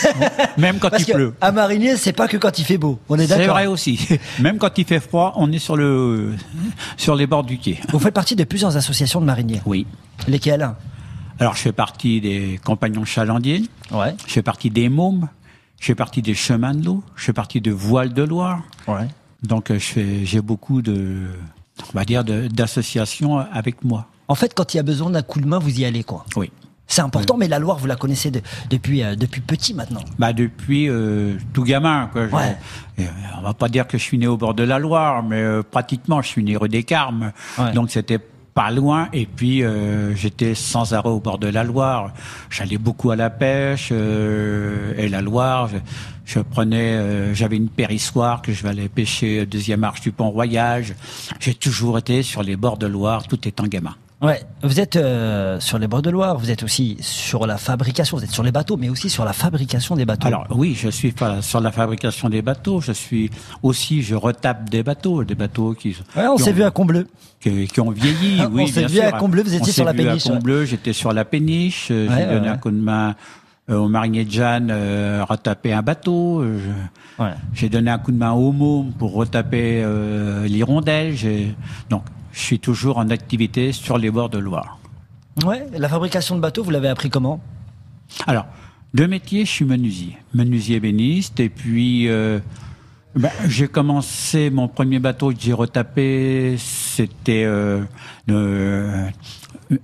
Même 0.56 0.78
quand 0.78 0.88
Parce 0.88 1.02
il 1.02 1.06
que 1.08 1.12
pleut. 1.12 1.34
un 1.42 1.52
marinier, 1.52 1.98
c'est 1.98 2.14
pas 2.14 2.26
que 2.28 2.38
quand 2.38 2.58
il 2.58 2.64
fait 2.64 2.78
beau. 2.78 2.98
On 3.10 3.18
est 3.18 3.26
C'est 3.26 3.36
d'accord. 3.36 3.56
vrai 3.56 3.66
aussi. 3.66 4.08
Même 4.40 4.56
quand 4.56 4.78
il 4.78 4.86
fait 4.86 5.00
froid, 5.00 5.34
on 5.36 5.52
est 5.52 5.58
sur 5.58 5.76
le 5.76 6.32
sur 6.96 7.14
les 7.14 7.26
bords 7.26 7.44
du 7.44 7.58
quai. 7.58 7.78
Vous 7.90 7.98
faites 7.98 8.14
partie 8.14 8.36
de 8.36 8.44
plusieurs 8.44 8.74
associations 8.78 9.20
de 9.20 9.26
mariniers. 9.26 9.60
Oui. 9.66 9.86
Lesquelles? 10.26 10.66
Alors 11.38 11.54
je 11.56 11.60
fais 11.60 11.72
partie 11.72 12.22
des 12.22 12.58
compagnons 12.64 13.04
chalandiers, 13.04 13.64
Ouais. 13.92 14.16
je 14.26 14.32
fais 14.32 14.42
partie 14.42 14.70
des 14.70 14.88
mômes, 14.88 15.28
je 15.78 15.84
fais 15.84 15.94
partie 15.94 16.22
des 16.22 16.34
chemins 16.34 16.72
de 16.74 16.82
l'eau, 16.86 17.04
je 17.16 17.24
fais 17.24 17.34
partie 17.34 17.60
de 17.60 17.70
Voile 17.70 18.14
de 18.14 18.22
Loire. 18.22 18.62
Ouais. 18.88 19.08
Donc 19.42 19.70
euh, 19.70 19.78
j'ai 19.78 20.40
beaucoup 20.40 20.80
de 20.80 21.26
on 21.82 21.98
va 21.98 22.04
dire 22.04 22.24
d'associations 22.24 23.38
avec 23.38 23.84
moi. 23.84 24.06
En 24.28 24.34
fait, 24.34 24.54
quand 24.54 24.74
il 24.74 24.78
y 24.78 24.80
a 24.80 24.84
besoin 24.84 25.10
d'un 25.10 25.22
coup 25.22 25.40
de 25.40 25.46
main, 25.46 25.58
vous 25.58 25.80
y 25.80 25.84
allez 25.84 26.04
quoi. 26.04 26.24
Oui. 26.36 26.50
C'est 26.86 27.00
important, 27.02 27.36
mais 27.38 27.48
la 27.48 27.58
Loire, 27.58 27.78
vous 27.78 27.86
la 27.86 27.96
connaissez 27.96 28.30
de- 28.30 28.42
depuis 28.68 29.02
euh, 29.02 29.16
depuis 29.16 29.40
petit 29.40 29.72
maintenant. 29.72 30.02
Bah 30.18 30.32
depuis 30.34 30.88
euh, 30.88 31.36
tout 31.54 31.64
gamin 31.64 32.10
quoi. 32.12 32.28
Je- 32.28 32.34
Ouais. 32.34 32.56
euh, 33.00 33.04
on 33.38 33.42
va 33.42 33.54
pas 33.54 33.68
dire 33.68 33.86
que 33.86 33.96
je 33.96 34.02
suis 34.02 34.18
né 34.18 34.26
au 34.26 34.36
bord 34.36 34.52
de 34.54 34.62
la 34.64 34.78
Loire, 34.78 35.22
mais 35.22 35.42
pratiquement 35.70 36.20
je 36.22 36.28
suis 36.28 36.44
né 36.44 36.56
rue 36.56 36.68
des 36.68 36.82
Carmes. 36.84 37.32
Ouais. 37.58 37.72
Donc 37.72 37.90
c'était 37.90 38.18
pas 38.18 38.70
loin 38.70 39.08
et 39.12 39.26
puis 39.26 39.64
euh, 39.64 40.14
j'étais 40.14 40.54
sans 40.54 40.92
arrêt 40.94 41.08
au 41.08 41.20
bord 41.20 41.38
de 41.38 41.48
la 41.48 41.64
Loire. 41.64 42.12
J'allais 42.50 42.78
beaucoup 42.78 43.10
à 43.10 43.16
la 43.16 43.30
pêche 43.30 43.88
euh, 43.90 44.92
et 44.96 45.08
la 45.08 45.22
Loire. 45.22 45.70
Je, 46.24 46.40
prenais, 46.40 46.92
euh, 46.94 47.34
j'avais 47.34 47.56
une 47.56 47.68
périssoire 47.68 48.40
que 48.42 48.52
je 48.52 48.62
vais 48.62 48.70
aller 48.70 48.88
pêcher 48.88 49.40
euh, 49.40 49.46
deuxième 49.46 49.84
arche 49.84 50.00
du 50.00 50.10
Pont 50.12 50.30
Royal. 50.30 50.82
Je- 50.84 50.92
J'ai 51.40 51.54
toujours 51.54 51.98
été 51.98 52.22
sur 52.22 52.42
les 52.42 52.56
bords 52.56 52.78
de 52.78 52.86
Loire 52.86 53.26
tout 53.28 53.46
étant 53.46 53.64
gamin. 53.66 53.94
Ouais, 54.22 54.40
vous 54.62 54.80
êtes 54.80 54.96
euh, 54.96 55.60
sur 55.60 55.78
les 55.78 55.86
bords 55.86 56.00
de 56.00 56.08
Loire, 56.08 56.38
vous 56.38 56.50
êtes 56.50 56.62
aussi 56.62 56.96
sur 57.00 57.46
la 57.46 57.58
fabrication, 57.58 58.16
vous 58.16 58.24
êtes 58.24 58.30
sur 58.30 58.42
les 58.42 58.52
bateaux, 58.52 58.78
mais 58.78 58.88
aussi 58.88 59.10
sur 59.10 59.22
la 59.26 59.34
fabrication 59.34 59.96
des 59.96 60.06
bateaux. 60.06 60.28
Alors 60.28 60.46
oui, 60.50 60.74
je 60.80 60.88
suis 60.88 61.12
sur 61.42 61.60
la 61.60 61.70
fabrication 61.72 62.30
des 62.30 62.40
bateaux. 62.40 62.80
Je 62.80 62.92
suis 62.92 63.30
aussi, 63.62 64.02
je 64.02 64.14
retape 64.14 64.70
des 64.70 64.82
bateaux, 64.82 65.24
des 65.24 65.34
bateaux 65.34 65.74
qui. 65.74 65.94
Ouais, 66.16 66.26
on 66.26 66.38
s'est 66.38 66.52
vu 66.52 66.62
à 66.62 66.70
Combbleu. 66.70 67.06
Qui, 67.38 67.66
qui 67.68 67.80
ont 67.80 67.90
vieilli. 67.90 68.40
on 68.46 68.46
oui, 68.54 68.68
s'est 68.68 68.86
vu 68.86 69.00
à 69.00 69.12
Combbleu. 69.12 69.42
Vous 69.42 69.54
étiez 69.54 69.72
sur 69.72 69.84
la 69.84 69.92
péniche. 69.92 70.24
À 70.26 70.30
Combbleu, 70.30 70.64
j'étais 70.64 70.94
sur 70.94 71.12
la 71.12 71.26
péniche. 71.26 71.88
J'ai 71.88 72.06
donné 72.06 72.48
un 72.48 72.56
coup 72.56 72.70
de 72.70 72.80
main 72.80 73.14
euh, 73.70 73.76
au 73.76 73.88
marinier 73.88 74.24
de 74.24 74.30
Jeanne 74.30 74.68
euh, 74.70 75.24
retaper 75.28 75.72
un 75.72 75.82
bateau. 75.82 76.44
J'ai 77.52 77.68
donné 77.68 77.90
un 77.90 77.98
coup 77.98 78.12
de 78.12 78.18
main 78.18 78.32
au 78.32 78.52
môme 78.52 78.92
pour 78.92 79.14
retaper 79.14 79.82
euh, 79.82 80.46
l'hirondelle. 80.46 81.14
Donc 81.90 82.02
je 82.32 82.40
suis 82.40 82.58
toujours 82.58 82.98
en 82.98 83.10
activité 83.10 83.72
sur 83.72 83.96
les 83.98 84.10
bords 84.10 84.30
de 84.30 84.38
Loire. 84.38 84.78
Ouais, 85.44 85.66
la 85.76 85.88
fabrication 85.88 86.36
de 86.36 86.40
bateaux, 86.40 86.62
vous 86.62 86.70
l'avez 86.70 86.88
appris 86.88 87.10
comment? 87.10 87.40
Alors, 88.26 88.46
de 88.92 89.06
métier, 89.06 89.44
je 89.44 89.50
suis 89.50 89.64
menuisier, 89.64 90.16
menuisier 90.32 90.78
béniste, 90.78 91.40
et 91.40 91.48
puis 91.48 92.08
euh, 92.08 92.38
ben, 93.16 93.30
j'ai 93.48 93.66
commencé 93.66 94.50
mon 94.50 94.68
premier 94.68 95.00
bateau 95.00 95.32
que 95.32 95.40
j'ai 95.40 95.52
retapé, 95.52 96.56
c'était 96.58 97.44
euh, 97.44 97.82
euh, 98.30 99.08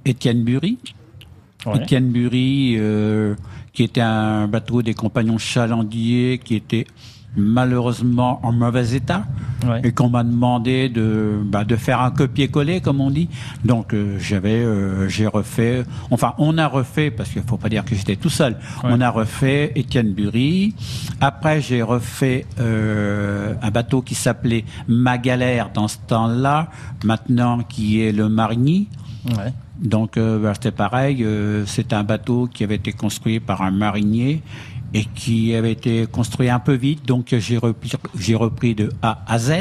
Étienne 0.04 0.44
Bury. 0.44 0.78
Étienne 1.74 2.10
Bury, 2.10 2.76
euh, 2.78 3.34
qui 3.72 3.84
était 3.84 4.00
un 4.00 4.48
bateau 4.48 4.82
des 4.82 4.94
compagnons 4.94 5.38
chalandiers, 5.38 6.40
qui 6.42 6.54
était 6.54 6.86
malheureusement 7.36 8.40
en 8.42 8.52
mauvais 8.52 8.94
état 8.94 9.24
et 9.84 9.92
qu'on 9.92 10.08
m'a 10.08 10.24
demandé 10.24 10.88
de 10.88 11.38
bah, 11.44 11.64
de 11.64 11.76
faire 11.76 12.00
un 12.00 12.10
copier-coller 12.10 12.80
comme 12.80 13.00
on 13.00 13.10
dit. 13.10 13.28
Donc 13.64 13.94
euh, 13.94 14.18
j'avais 14.18 14.64
euh, 14.64 15.08
j'ai 15.08 15.26
refait 15.26 15.84
enfin 16.10 16.34
on 16.38 16.58
a 16.58 16.66
refait 16.66 17.10
parce 17.10 17.30
qu'il 17.30 17.42
faut 17.42 17.56
pas 17.56 17.68
dire 17.68 17.84
que 17.84 17.94
j'étais 17.94 18.16
tout 18.16 18.30
seul. 18.30 18.56
On 18.82 19.00
a 19.00 19.10
refait 19.10 19.72
Étienne 19.76 20.12
Bury. 20.12 20.74
Après 21.20 21.60
j'ai 21.60 21.82
refait 21.82 22.46
euh, 22.58 23.54
un 23.62 23.70
bateau 23.70 24.02
qui 24.02 24.14
s'appelait 24.14 24.64
Magalère 24.88 25.70
dans 25.72 25.88
ce 25.88 25.98
temps-là, 26.08 26.70
maintenant 27.04 27.60
qui 27.60 28.00
est 28.00 28.12
le 28.12 28.28
Marigny. 28.28 28.88
Ouais. 29.26 29.52
Donc 29.78 30.18
bah, 30.18 30.52
c'était 30.54 30.70
pareil, 30.70 31.26
c'est 31.66 31.92
un 31.92 32.04
bateau 32.04 32.46
qui 32.46 32.64
avait 32.64 32.76
été 32.76 32.92
construit 32.92 33.40
par 33.40 33.62
un 33.62 33.70
marinier 33.70 34.42
et 34.94 35.04
qui 35.04 35.54
avait 35.54 35.72
été 35.72 36.06
construit 36.06 36.48
un 36.48 36.58
peu 36.58 36.74
vite, 36.74 37.06
donc 37.06 37.34
j'ai 37.38 37.58
repris, 37.58 37.92
j'ai 38.18 38.34
repris 38.34 38.74
de 38.74 38.90
A 39.02 39.22
à 39.26 39.38
Z. 39.38 39.52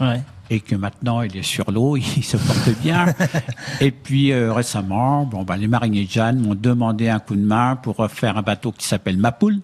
Ouais. 0.00 0.22
Et 0.50 0.60
que 0.60 0.74
maintenant 0.74 1.22
il 1.22 1.36
est 1.36 1.42
sur 1.42 1.70
l'eau, 1.70 1.96
il 2.16 2.24
se 2.24 2.36
porte 2.36 2.70
bien. 2.82 3.06
et 3.80 3.90
puis 3.90 4.32
euh, 4.32 4.52
récemment, 4.52 5.24
bon, 5.24 5.42
bah, 5.42 5.56
les 5.56 5.68
mariniers 5.68 6.04
de 6.04 6.10
Jeanne 6.10 6.40
m'ont 6.40 6.54
demandé 6.54 7.08
un 7.08 7.18
coup 7.18 7.36
de 7.36 7.44
main 7.44 7.76
pour 7.76 7.96
refaire 7.96 8.36
un 8.36 8.42
bateau 8.42 8.72
qui 8.72 8.86
s'appelle 8.86 9.16
Mapoule 9.16 9.60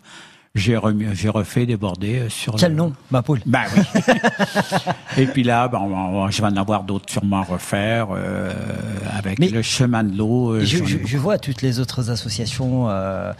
j'ai 0.57 0.77
refait 0.77 1.65
déborder 1.65 2.19
euh, 2.19 2.29
sur 2.29 2.57
quel 2.57 2.75
nom 2.75 2.93
ma 3.13 3.23
poule 3.23 3.39
bah 3.47 3.61
oui. 3.77 4.03
Et 5.17 5.27
puis 5.27 5.45
là 5.45 5.69
ben, 5.69 6.29
je 6.29 6.43
vais 6.43 6.49
en 6.49 6.57
avoir 6.57 6.83
d'autres 6.83 7.09
sûrement 7.09 7.43
à 7.43 7.45
refaire 7.45 8.09
euh, 8.11 8.53
avec 9.17 9.39
le 9.39 9.63
chemin 9.63 10.03
de 10.03 10.17
l'eau 10.17 10.55
euh, 10.55 10.65
je, 10.65 10.85
je, 10.85 10.99
je, 11.05 11.19
vois 11.19 11.39
toutes 11.39 11.63
les 11.63 11.79
autres 11.79 12.11
associations 12.11 12.89
euh, 12.89 13.33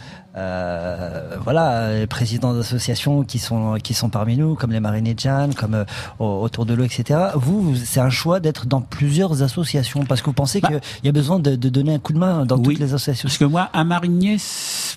voilà 1.43 1.99
les 1.99 2.07
présidents 2.07 2.53
d'associations 2.53 3.23
qui 3.23 3.39
sont 3.39 3.77
qui 3.83 3.93
sont 3.93 4.07
parmi 4.07 4.37
nous 4.37 4.55
comme 4.55 4.71
les 4.71 4.79
mariniers 4.79 5.13
de 5.13 5.19
Jeanne 5.19 5.53
comme 5.53 5.83
autour 6.19 6.65
de 6.65 6.73
l'eau 6.73 6.85
etc 6.85 7.19
vous 7.35 7.75
c'est 7.75 7.99
un 7.99 8.09
choix 8.09 8.39
d'être 8.39 8.67
dans 8.67 8.79
plusieurs 8.79 9.43
associations 9.43 10.05
parce 10.05 10.21
que 10.21 10.27
vous 10.27 10.33
pensez 10.33 10.61
bah, 10.61 10.69
qu'il 10.69 10.79
y 11.03 11.09
a 11.09 11.11
besoin 11.11 11.39
de, 11.39 11.57
de, 11.57 11.67
donner 11.67 11.95
un 11.95 11.99
coup 11.99 12.13
de 12.13 12.19
main 12.19 12.45
dans 12.45 12.57
toutes 12.57 12.79
les 12.79 12.93
associations. 12.93 13.27
parce 13.27 13.37
que 13.37 13.43
moi 13.43 13.69
un 13.73 13.83
marinier 13.83 14.37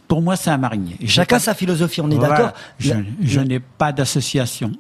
pour 0.06 0.22
moi 0.22 0.36
c'est 0.36 0.50
un 0.50 0.58
marinier. 0.58 0.96
Chacun 1.06 1.40
sa 1.40 1.54
philosophie 1.54 2.03
on 2.04 2.10
est 2.10 2.18
d'accord 2.18 2.52
Je, 2.78 3.40
n'ai 3.40 3.60
pas 3.60 3.92
d'association 3.92 4.72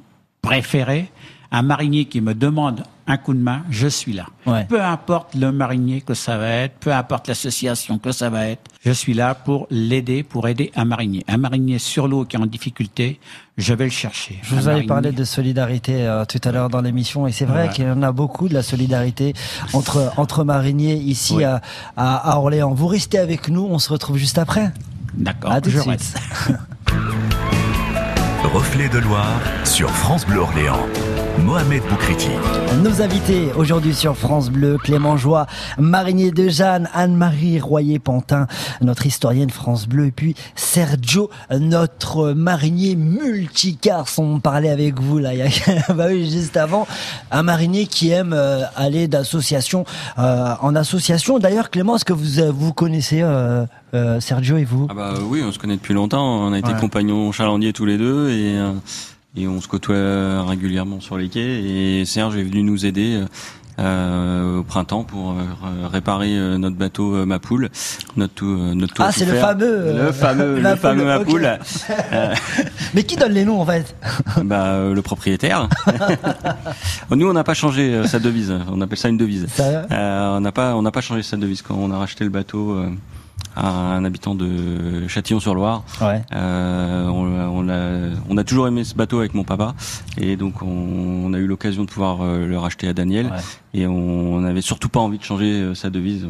préférée. 0.42 1.10
Un 1.50 1.62
marinier 1.62 2.06
qui 2.06 2.20
me 2.20 2.34
demande 2.34 2.82
un 3.06 3.16
coup 3.16 3.32
de 3.32 3.38
main, 3.38 3.62
je 3.70 3.86
suis 3.86 4.12
là. 4.12 4.26
Peu 4.68 4.82
importe 4.82 5.34
le 5.34 5.52
marinier 5.52 6.00
que 6.00 6.14
ça 6.14 6.36
va 6.36 6.48
être, 6.48 6.74
peu 6.80 6.92
importe 6.92 7.28
l'association 7.28 7.98
que 7.98 8.10
ça 8.12 8.28
va 8.28 8.48
être, 8.48 8.62
je 8.84 8.90
suis 8.90 9.14
là 9.14 9.34
pour 9.34 9.68
l'aider, 9.70 10.22
pour 10.22 10.48
aider 10.48 10.72
un 10.74 10.84
marinier. 10.84 11.22
Un 11.28 11.36
marinier 11.36 11.78
sur 11.78 12.08
l'eau 12.08 12.24
qui 12.24 12.36
est 12.36 12.40
en 12.40 12.46
difficulté, 12.46 13.20
je 13.56 13.72
vais 13.72 13.84
le 13.84 13.90
chercher. 13.90 14.40
Je 14.42 14.54
vous 14.54 14.68
avais 14.68 14.82
parlé 14.82 15.12
de 15.12 15.24
solidarité 15.24 16.06
euh, 16.06 16.24
tout 16.24 16.40
à 16.42 16.50
l'heure 16.50 16.70
dans 16.70 16.80
l'émission 16.80 17.26
et 17.26 17.32
c'est 17.32 17.44
vrai 17.44 17.68
qu'il 17.68 17.84
y 17.84 17.90
en 17.90 18.02
a 18.02 18.10
beaucoup 18.10 18.48
de 18.48 18.54
la 18.54 18.62
solidarité 18.62 19.34
entre 19.74 20.12
entre 20.16 20.42
mariniers 20.42 20.96
ici 20.96 21.44
à, 21.44 21.60
à, 21.96 22.38
Orléans. 22.38 22.72
Vous 22.74 22.88
restez 22.88 23.18
avec 23.18 23.48
nous, 23.48 23.66
on 23.70 23.78
se 23.78 23.92
retrouve 23.92 24.16
juste 24.16 24.38
après. 24.38 24.72
D'accord, 25.14 25.52
je 25.64 25.78
reste. 25.78 26.18
Reflet 28.54 28.88
de 28.88 28.98
Loire 28.98 29.40
sur 29.64 29.90
France 29.90 30.24
Bleu 30.24 30.38
Orléans. 30.38 30.86
Mohamed 31.38 31.82
Boukriti. 31.88 32.30
Nos 32.82 33.02
invités 33.02 33.50
aujourd'hui 33.56 33.94
sur 33.94 34.16
France 34.16 34.50
Bleu, 34.50 34.78
Clément 34.78 35.16
Joie, 35.16 35.46
Marinier 35.78 36.30
de 36.30 36.48
Jeanne, 36.48 36.88
Anne-Marie 36.94 37.60
Royer-Pantin, 37.60 38.46
notre 38.80 39.06
historienne 39.06 39.50
France 39.50 39.86
Bleu, 39.86 40.06
et 40.06 40.10
puis 40.10 40.34
Sergio, 40.54 41.30
notre 41.50 42.32
marinier 42.32 42.96
multicar. 42.96 44.06
On 44.18 44.40
parlait 44.40 44.70
avec 44.70 45.00
vous 45.00 45.18
là, 45.18 45.34
il 45.34 45.40
y 45.40 45.42
a, 45.42 45.92
bah 45.94 46.06
oui, 46.08 46.30
juste 46.30 46.56
avant, 46.56 46.86
un 47.30 47.42
marinier 47.42 47.86
qui 47.86 48.10
aime 48.10 48.32
euh, 48.32 48.62
aller 48.76 49.08
d'association 49.08 49.84
euh, 50.18 50.54
en 50.60 50.76
association. 50.76 51.38
D'ailleurs, 51.38 51.70
Clément, 51.70 51.96
est-ce 51.96 52.04
que 52.04 52.12
vous 52.12 52.40
euh, 52.40 52.52
vous 52.52 52.72
connaissez 52.72 53.22
euh, 53.22 53.66
Sergio 54.20 54.56
et 54.56 54.64
vous? 54.64 54.86
Ah 54.90 54.94
bah 54.94 55.14
oui, 55.22 55.42
on 55.44 55.52
se 55.52 55.58
connaît 55.58 55.76
depuis 55.76 55.94
longtemps. 55.94 56.24
On 56.24 56.52
a 56.52 56.58
été 56.58 56.72
compagnons 56.80 57.32
chalandiers 57.32 57.72
tous 57.72 57.86
les 57.86 57.98
deux 57.98 58.30
et 58.30 58.58
et 59.36 59.48
on 59.48 59.60
se 59.60 59.68
côtoie 59.68 60.44
régulièrement 60.46 61.00
sur 61.00 61.18
les 61.18 61.28
quais. 61.28 61.62
Et 61.62 62.04
Serge 62.04 62.36
est 62.36 62.42
venu 62.42 62.62
nous 62.62 62.86
aider 62.86 63.20
euh, 63.80 64.58
au 64.58 64.62
printemps 64.62 65.02
pour 65.02 65.32
euh, 65.32 65.88
réparer 65.88 66.36
euh, 66.36 66.58
notre 66.58 66.76
bateau 66.76 67.14
euh, 67.16 67.26
Mapoule, 67.26 67.70
notre 68.16 68.44
notre 68.44 68.94
Ah, 69.00 69.10
c'est 69.10 69.24
le 69.24 69.34
fameux 69.34 69.92
le 69.96 70.12
fameux 70.12 70.60
le 70.60 70.76
fameux 70.76 71.04
Mapoule. 71.04 71.58
Mais 72.94 73.02
qui 73.02 73.16
donne 73.16 73.32
les 73.32 73.44
noms 73.44 73.60
en 73.60 73.66
fait 73.66 73.96
Bah 74.44 74.78
le 74.92 75.02
propriétaire. 75.02 75.68
Nous 77.10 77.28
on 77.28 77.32
n'a 77.32 77.44
pas 77.44 77.54
changé 77.54 78.06
sa 78.06 78.20
devise, 78.20 78.54
on 78.70 78.80
appelle 78.80 78.98
ça 78.98 79.08
une 79.08 79.18
devise. 79.18 79.46
on 79.90 80.40
n'a 80.40 80.52
pas 80.52 80.76
on 80.76 80.82
n'a 80.82 80.92
pas 80.92 81.00
changé 81.00 81.22
sa 81.22 81.36
devise 81.36 81.62
quand 81.62 81.74
on 81.74 81.90
a 81.90 81.98
racheté 81.98 82.22
le 82.24 82.30
bateau 82.30 82.80
un 83.56 84.04
habitant 84.04 84.34
de 84.34 85.06
Châtillon-sur-Loire. 85.08 85.84
Ouais. 86.00 86.22
Euh, 86.32 87.06
on, 87.06 87.68
a, 87.68 88.16
on, 88.28 88.36
a, 88.36 88.44
toujours 88.44 88.66
aimé 88.66 88.84
ce 88.84 88.94
bateau 88.94 89.18
avec 89.20 89.34
mon 89.34 89.44
papa 89.44 89.74
et 90.18 90.36
donc 90.36 90.62
on, 90.62 91.32
a 91.32 91.38
eu 91.38 91.46
l'occasion 91.46 91.84
de 91.84 91.88
pouvoir 91.88 92.22
euh, 92.22 92.46
le 92.46 92.58
racheter 92.58 92.88
à 92.88 92.92
Daniel 92.92 93.32
et 93.72 93.86
on 93.86 94.40
n'avait 94.40 94.60
surtout 94.60 94.88
pas 94.88 95.00
envie 95.00 95.18
de 95.18 95.24
changer 95.24 95.52
euh, 95.52 95.74
sa 95.74 95.90
devise. 95.90 96.26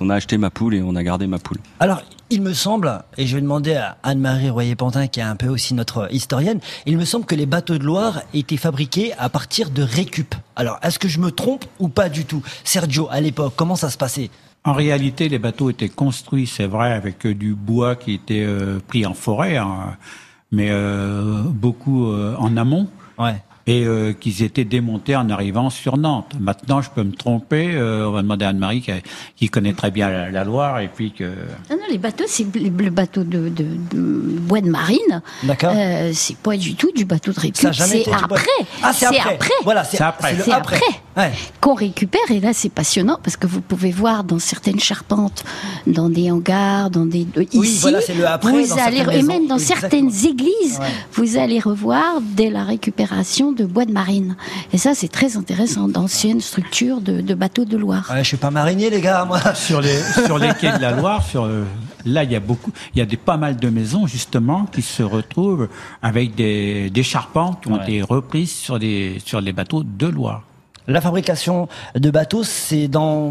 On 0.00 0.10
a 0.10 0.14
acheté 0.14 0.38
ma 0.38 0.50
poule 0.50 0.74
et 0.74 0.82
on 0.82 0.94
a 0.96 1.02
gardé 1.02 1.26
ma 1.26 1.38
poule. 1.38 1.58
Alors, 1.80 2.02
il 2.30 2.42
me 2.42 2.52
semble, 2.52 3.02
et 3.16 3.26
je 3.26 3.36
vais 3.36 3.40
demander 3.40 3.74
à 3.74 3.96
Anne-Marie 4.02 4.50
Royer-Pantin, 4.50 5.06
qui 5.06 5.20
est 5.20 5.22
un 5.22 5.36
peu 5.36 5.48
aussi 5.48 5.72
notre 5.72 6.12
historienne, 6.12 6.60
il 6.84 6.98
me 6.98 7.06
semble 7.06 7.24
que 7.24 7.34
les 7.34 7.46
bateaux 7.46 7.78
de 7.78 7.84
Loire 7.84 8.20
étaient 8.34 8.58
fabriqués 8.58 9.14
à 9.18 9.30
partir 9.30 9.70
de 9.70 9.82
récup. 9.82 10.34
Alors, 10.54 10.78
est-ce 10.82 10.98
que 10.98 11.08
je 11.08 11.20
me 11.20 11.30
trompe 11.30 11.64
ou 11.78 11.88
pas 11.88 12.10
du 12.10 12.26
tout? 12.26 12.42
Sergio, 12.64 13.08
à 13.10 13.20
l'époque, 13.20 13.54
comment 13.56 13.76
ça 13.76 13.88
se 13.88 13.96
passait? 13.96 14.30
En 14.64 14.72
réalité, 14.72 15.28
les 15.28 15.38
bateaux 15.38 15.70
étaient 15.70 15.88
construits, 15.88 16.46
c'est 16.46 16.66
vrai, 16.66 16.92
avec 16.92 17.24
euh, 17.26 17.34
du 17.34 17.54
bois 17.54 17.96
qui 17.96 18.14
était 18.14 18.44
euh, 18.46 18.80
pris 18.86 19.06
en 19.06 19.14
forêt, 19.14 19.56
hein, 19.56 19.96
mais 20.52 20.68
euh, 20.70 21.42
beaucoup 21.44 22.12
en 22.12 22.56
amont. 22.56 22.88
Ouais 23.18 23.42
et 23.68 23.84
euh, 23.84 24.14
qu'ils 24.14 24.42
étaient 24.42 24.64
démontés 24.64 25.14
en 25.14 25.28
arrivant 25.28 25.68
sur 25.68 25.98
Nantes. 25.98 26.32
Maintenant, 26.40 26.80
je 26.80 26.88
peux 26.88 27.02
me 27.02 27.12
tromper. 27.12 27.74
Euh, 27.74 28.08
on 28.08 28.12
va 28.12 28.22
demander 28.22 28.46
à 28.46 28.48
Anne-Marie 28.48 28.82
qui, 29.36 29.48
connaît 29.50 29.74
très 29.74 29.90
bien 29.90 30.30
la, 30.30 30.44
Loire 30.44 30.80
et 30.80 30.88
puis 30.88 31.12
que. 31.12 31.24
Non, 31.24 31.76
non, 31.76 31.82
les 31.90 31.98
bateaux, 31.98 32.24
c'est 32.26 32.46
le 32.56 32.90
bateau 32.90 33.24
de, 33.24 33.50
de, 33.50 33.66
de, 33.90 34.38
bois 34.40 34.62
de 34.62 34.70
marine. 34.70 35.20
D'accord. 35.42 35.74
Euh, 35.76 36.12
c'est 36.14 36.38
pas 36.38 36.56
du 36.56 36.76
tout 36.76 36.90
du 36.92 37.04
bateau 37.04 37.32
de 37.32 37.40
récup. 37.40 37.68
C'est 37.74 38.10
après. 38.10 38.46
Ah, 38.82 38.92
c'est 38.94 39.04
après. 39.04 39.34
après. 39.34 39.54
Voilà, 39.64 39.84
c'est 39.84 40.00
après. 40.00 40.34
C'est 40.42 40.50
après. 40.50 40.80
Ouais. 41.18 41.32
Qu'on 41.60 41.74
récupère 41.74 42.20
et 42.30 42.38
là, 42.38 42.52
c'est 42.52 42.68
passionnant 42.68 43.18
parce 43.22 43.36
que 43.36 43.48
vous 43.48 43.60
pouvez 43.60 43.90
voir 43.90 44.22
dans 44.22 44.38
certaines 44.38 44.78
charpentes, 44.78 45.44
dans 45.88 46.08
des 46.08 46.30
hangars, 46.30 46.90
dans 46.90 47.06
des 47.06 47.26
ici, 47.36 47.58
oui, 47.58 47.78
voilà, 47.80 48.00
c'est 48.00 48.14
le 48.14 48.26
après. 48.26 48.52
Vous 48.52 48.78
allez 48.78 49.04
et 49.12 49.22
même 49.22 49.48
dans 49.48 49.58
certaines 49.58 50.12
églises, 50.24 50.78
vous 51.12 51.36
allez 51.36 51.58
revoir 51.58 52.20
dès 52.20 52.50
la 52.50 52.62
récupération 52.62 53.50
de 53.50 53.64
bois 53.64 53.84
de 53.84 53.92
marine. 53.92 54.36
Et 54.72 54.78
ça, 54.78 54.94
c'est 54.94 55.08
très 55.08 55.36
intéressant, 55.36 55.88
d'anciennes 55.88 56.40
structures 56.40 57.00
de, 57.00 57.20
de, 57.20 57.34
bateaux 57.34 57.64
de 57.64 57.76
Loire. 57.76 58.08
Ouais, 58.12 58.22
je 58.22 58.28
suis 58.28 58.36
pas 58.36 58.50
marinier, 58.50 58.88
les 58.90 59.00
gars, 59.00 59.24
moi. 59.24 59.40
Sur 59.54 59.80
les, 59.80 60.00
sur 60.26 60.38
les 60.38 60.52
quais 60.54 60.72
de 60.72 60.80
la 60.80 60.92
Loire, 60.92 61.24
sur 61.24 61.44
euh, 61.44 61.64
là, 62.06 62.22
il 62.22 62.30
y 62.30 62.36
a 62.36 62.40
beaucoup, 62.40 62.70
il 62.94 62.98
y 62.98 63.02
a 63.02 63.06
des, 63.06 63.16
pas 63.16 63.36
mal 63.36 63.56
de 63.56 63.68
maisons, 63.68 64.06
justement, 64.06 64.66
qui 64.66 64.82
se 64.82 65.02
retrouvent 65.02 65.68
avec 66.00 66.34
des, 66.34 66.90
des 66.90 67.02
charpentes 67.02 67.62
qui 67.62 67.68
ont 67.70 67.82
été 67.82 68.02
reprises 68.02 68.52
sur 68.52 68.78
les, 68.78 69.20
sur 69.24 69.40
les 69.40 69.52
bateaux 69.52 69.82
de 69.82 70.06
Loire. 70.06 70.42
La 70.88 71.00
fabrication 71.00 71.68
de 71.94 72.10
bateaux, 72.10 72.42
c'est 72.42 72.88
dans 72.88 73.30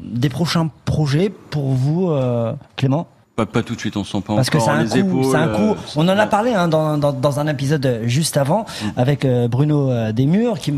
des 0.00 0.28
prochains 0.28 0.70
projets 0.84 1.30
pour 1.50 1.70
vous, 1.70 2.10
euh, 2.10 2.52
Clément? 2.76 3.06
Pas, 3.34 3.46
pas, 3.46 3.62
tout 3.62 3.74
de 3.74 3.80
suite, 3.80 3.96
on 3.96 4.04
sent 4.04 4.20
pas 4.26 4.36
Parce 4.36 4.48
encore 4.48 4.66
que 4.66 4.70
un, 4.70 4.82
les 4.82 4.98
épaules. 4.98 5.34
Un 5.34 5.48
coup. 5.48 5.62
euh, 5.70 5.74
On 5.96 6.06
en 6.08 6.18
a 6.18 6.26
parlé 6.26 6.52
hein, 6.52 6.68
dans, 6.68 6.98
dans, 6.98 7.12
dans, 7.12 7.40
un 7.40 7.46
épisode 7.48 8.02
juste 8.04 8.36
avant 8.36 8.66
Mm. 8.82 8.86
avec 8.96 9.24
euh, 9.24 9.48
Bruno 9.48 9.90
euh, 9.90 10.12
Desmurs 10.12 10.58
qui 10.58 10.74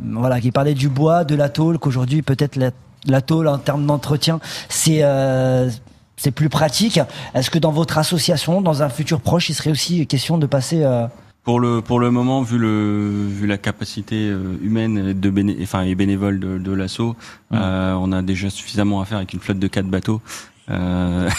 voilà 0.00 0.40
qui 0.40 0.50
parlait 0.52 0.74
du 0.74 0.88
bois, 0.88 1.24
de 1.24 1.34
la 1.34 1.48
tôle, 1.48 1.78
qu'aujourd'hui 1.78 2.22
peut-être 2.22 2.56
la, 2.56 2.70
la, 3.06 3.20
tôle 3.20 3.48
en 3.48 3.58
termes 3.58 3.84
d'entretien 3.86 4.38
c'est 4.68 5.02
euh, 5.02 5.70
c'est 6.16 6.30
plus 6.30 6.48
pratique. 6.48 7.00
Est-ce 7.34 7.50
que 7.50 7.58
dans 7.58 7.72
votre 7.72 7.96
association, 7.96 8.60
dans 8.60 8.82
un 8.82 8.88
futur 8.88 9.20
proche, 9.20 9.48
il 9.48 9.54
serait 9.54 9.70
aussi 9.70 10.06
question 10.06 10.36
de 10.36 10.46
passer 10.46 10.82
euh... 10.84 11.06
pour 11.48 11.60
le 11.60 11.80
pour 11.80 11.98
le 11.98 12.10
moment, 12.10 12.42
vu 12.42 12.58
le 12.58 13.26
vu 13.26 13.46
la 13.46 13.56
capacité 13.56 14.30
humaine 14.62 15.18
de 15.18 15.30
béné, 15.30 15.56
enfin 15.62 15.80
et 15.80 15.94
bénévole 15.94 16.40
de, 16.40 16.58
de 16.58 16.72
l'assaut, 16.72 17.16
mmh. 17.50 17.56
euh, 17.56 17.94
on 17.94 18.12
a 18.12 18.20
déjà 18.20 18.50
suffisamment 18.50 19.00
à 19.00 19.06
faire 19.06 19.16
avec 19.16 19.32
une 19.32 19.40
flotte 19.40 19.58
de 19.58 19.66
quatre 19.66 19.86
bateaux. 19.86 20.20
Euh... 20.70 21.30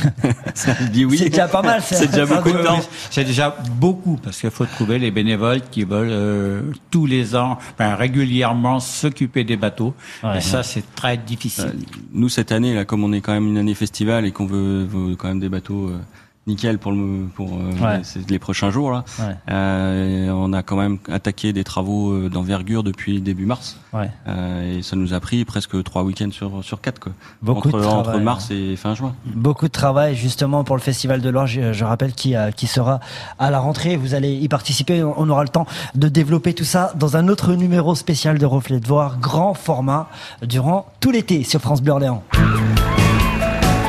dit 0.90 1.04
oui. 1.04 1.18
C'est 1.18 1.28
déjà 1.28 1.48
pas 1.48 1.60
mal. 1.60 1.82
C'est 1.82 2.06
déjà 2.06 2.24
beaucoup 2.24 2.50
de 2.50 2.62
temps. 2.62 2.80
C'est 3.10 3.24
déjà 3.24 3.54
beaucoup 3.78 4.16
parce 4.16 4.40
qu'il 4.40 4.50
faut 4.50 4.64
trouver 4.64 4.98
les 4.98 5.10
bénévoles 5.10 5.60
qui 5.70 5.84
veulent 5.84 6.08
euh, 6.10 6.62
tous 6.90 7.04
les 7.04 7.36
ans, 7.36 7.58
enfin, 7.74 7.94
régulièrement 7.94 8.80
s'occuper 8.80 9.44
des 9.44 9.58
bateaux. 9.58 9.94
Ouais, 10.22 10.38
et 10.38 10.40
ça, 10.40 10.58
ouais. 10.58 10.62
c'est 10.62 10.94
très 10.94 11.18
difficile. 11.18 11.74
Euh, 11.74 11.96
nous 12.14 12.30
cette 12.30 12.52
année, 12.52 12.74
là, 12.74 12.86
comme 12.86 13.04
on 13.04 13.12
est 13.12 13.20
quand 13.20 13.32
même 13.32 13.48
une 13.48 13.58
année 13.58 13.74
festival 13.74 14.24
et 14.24 14.32
qu'on 14.32 14.46
veut, 14.46 14.84
veut, 14.84 15.14
quand 15.14 15.28
même 15.28 15.40
des 15.40 15.50
bateaux. 15.50 15.88
Euh, 15.88 15.98
nickel 16.46 16.78
pour 16.78 16.92
le 16.92 17.28
pour 17.34 17.50
euh, 17.52 17.72
ouais. 17.80 18.02
les, 18.28 18.38
prochains 18.38 18.70
jours 18.70 18.90
là. 18.90 19.04
Ouais. 19.20 19.36
Euh, 19.50 20.30
on 20.30 20.52
a 20.52 20.62
quand 20.62 20.76
même 20.76 20.98
attaqué 21.08 21.52
des 21.52 21.62
travaux 21.62 22.12
euh, 22.12 22.28
d'envergure 22.28 22.82
depuis 22.82 23.20
début 23.20 23.46
mars. 23.46 23.78
Ouais. 23.92 24.10
Euh, 24.26 24.78
et 24.78 24.82
ça 24.82 24.96
nous 24.96 25.14
a 25.14 25.20
pris 25.20 25.44
presque 25.44 25.82
trois 25.84 26.02
week-ends 26.02 26.30
sur 26.32 26.64
sur 26.64 26.80
quatre 26.80 26.98
quoi. 26.98 27.12
Beaucoup 27.42 27.68
entre, 27.68 27.78
de 27.78 27.82
travail, 27.82 28.00
entre 28.00 28.18
mars 28.18 28.50
et 28.50 28.74
fin 28.76 28.94
juin. 28.94 29.14
Beaucoup 29.26 29.66
de 29.66 29.72
travail 29.72 30.16
justement 30.16 30.64
pour 30.64 30.76
le 30.76 30.82
festival 30.82 31.20
de 31.20 31.30
Loire. 31.30 31.46
Je, 31.46 31.72
je 31.72 31.84
rappelle 31.84 32.12
qui 32.12 32.34
qui 32.56 32.66
sera 32.66 33.00
à 33.38 33.50
la 33.50 33.60
rentrée. 33.60 33.96
Vous 33.96 34.14
allez 34.14 34.32
y 34.32 34.48
participer. 34.48 35.02
On 35.04 35.28
aura 35.28 35.44
le 35.44 35.48
temps 35.48 35.66
de 35.94 36.08
développer 36.08 36.54
tout 36.54 36.64
ça 36.64 36.92
dans 36.96 37.16
un 37.16 37.28
autre 37.28 37.54
numéro 37.54 37.94
spécial 37.94 38.38
de 38.38 38.46
Reflet 38.46 38.80
de 38.80 38.86
Voir, 38.86 39.18
grand 39.18 39.54
format 39.54 40.08
durant 40.42 40.86
tout 41.00 41.10
l'été 41.10 41.44
sur 41.44 41.60
France 41.60 41.82
Bleu 41.82 41.92
Orléans. 41.92 42.22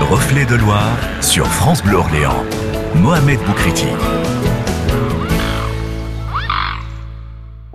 Reflet 0.09 0.45
de 0.45 0.55
Loire 0.55 0.97
sur 1.21 1.47
France 1.47 1.81
Bleu 1.81 1.95
Orléans. 1.95 2.43
Mohamed 2.95 3.39
Boukriti. 3.45 3.87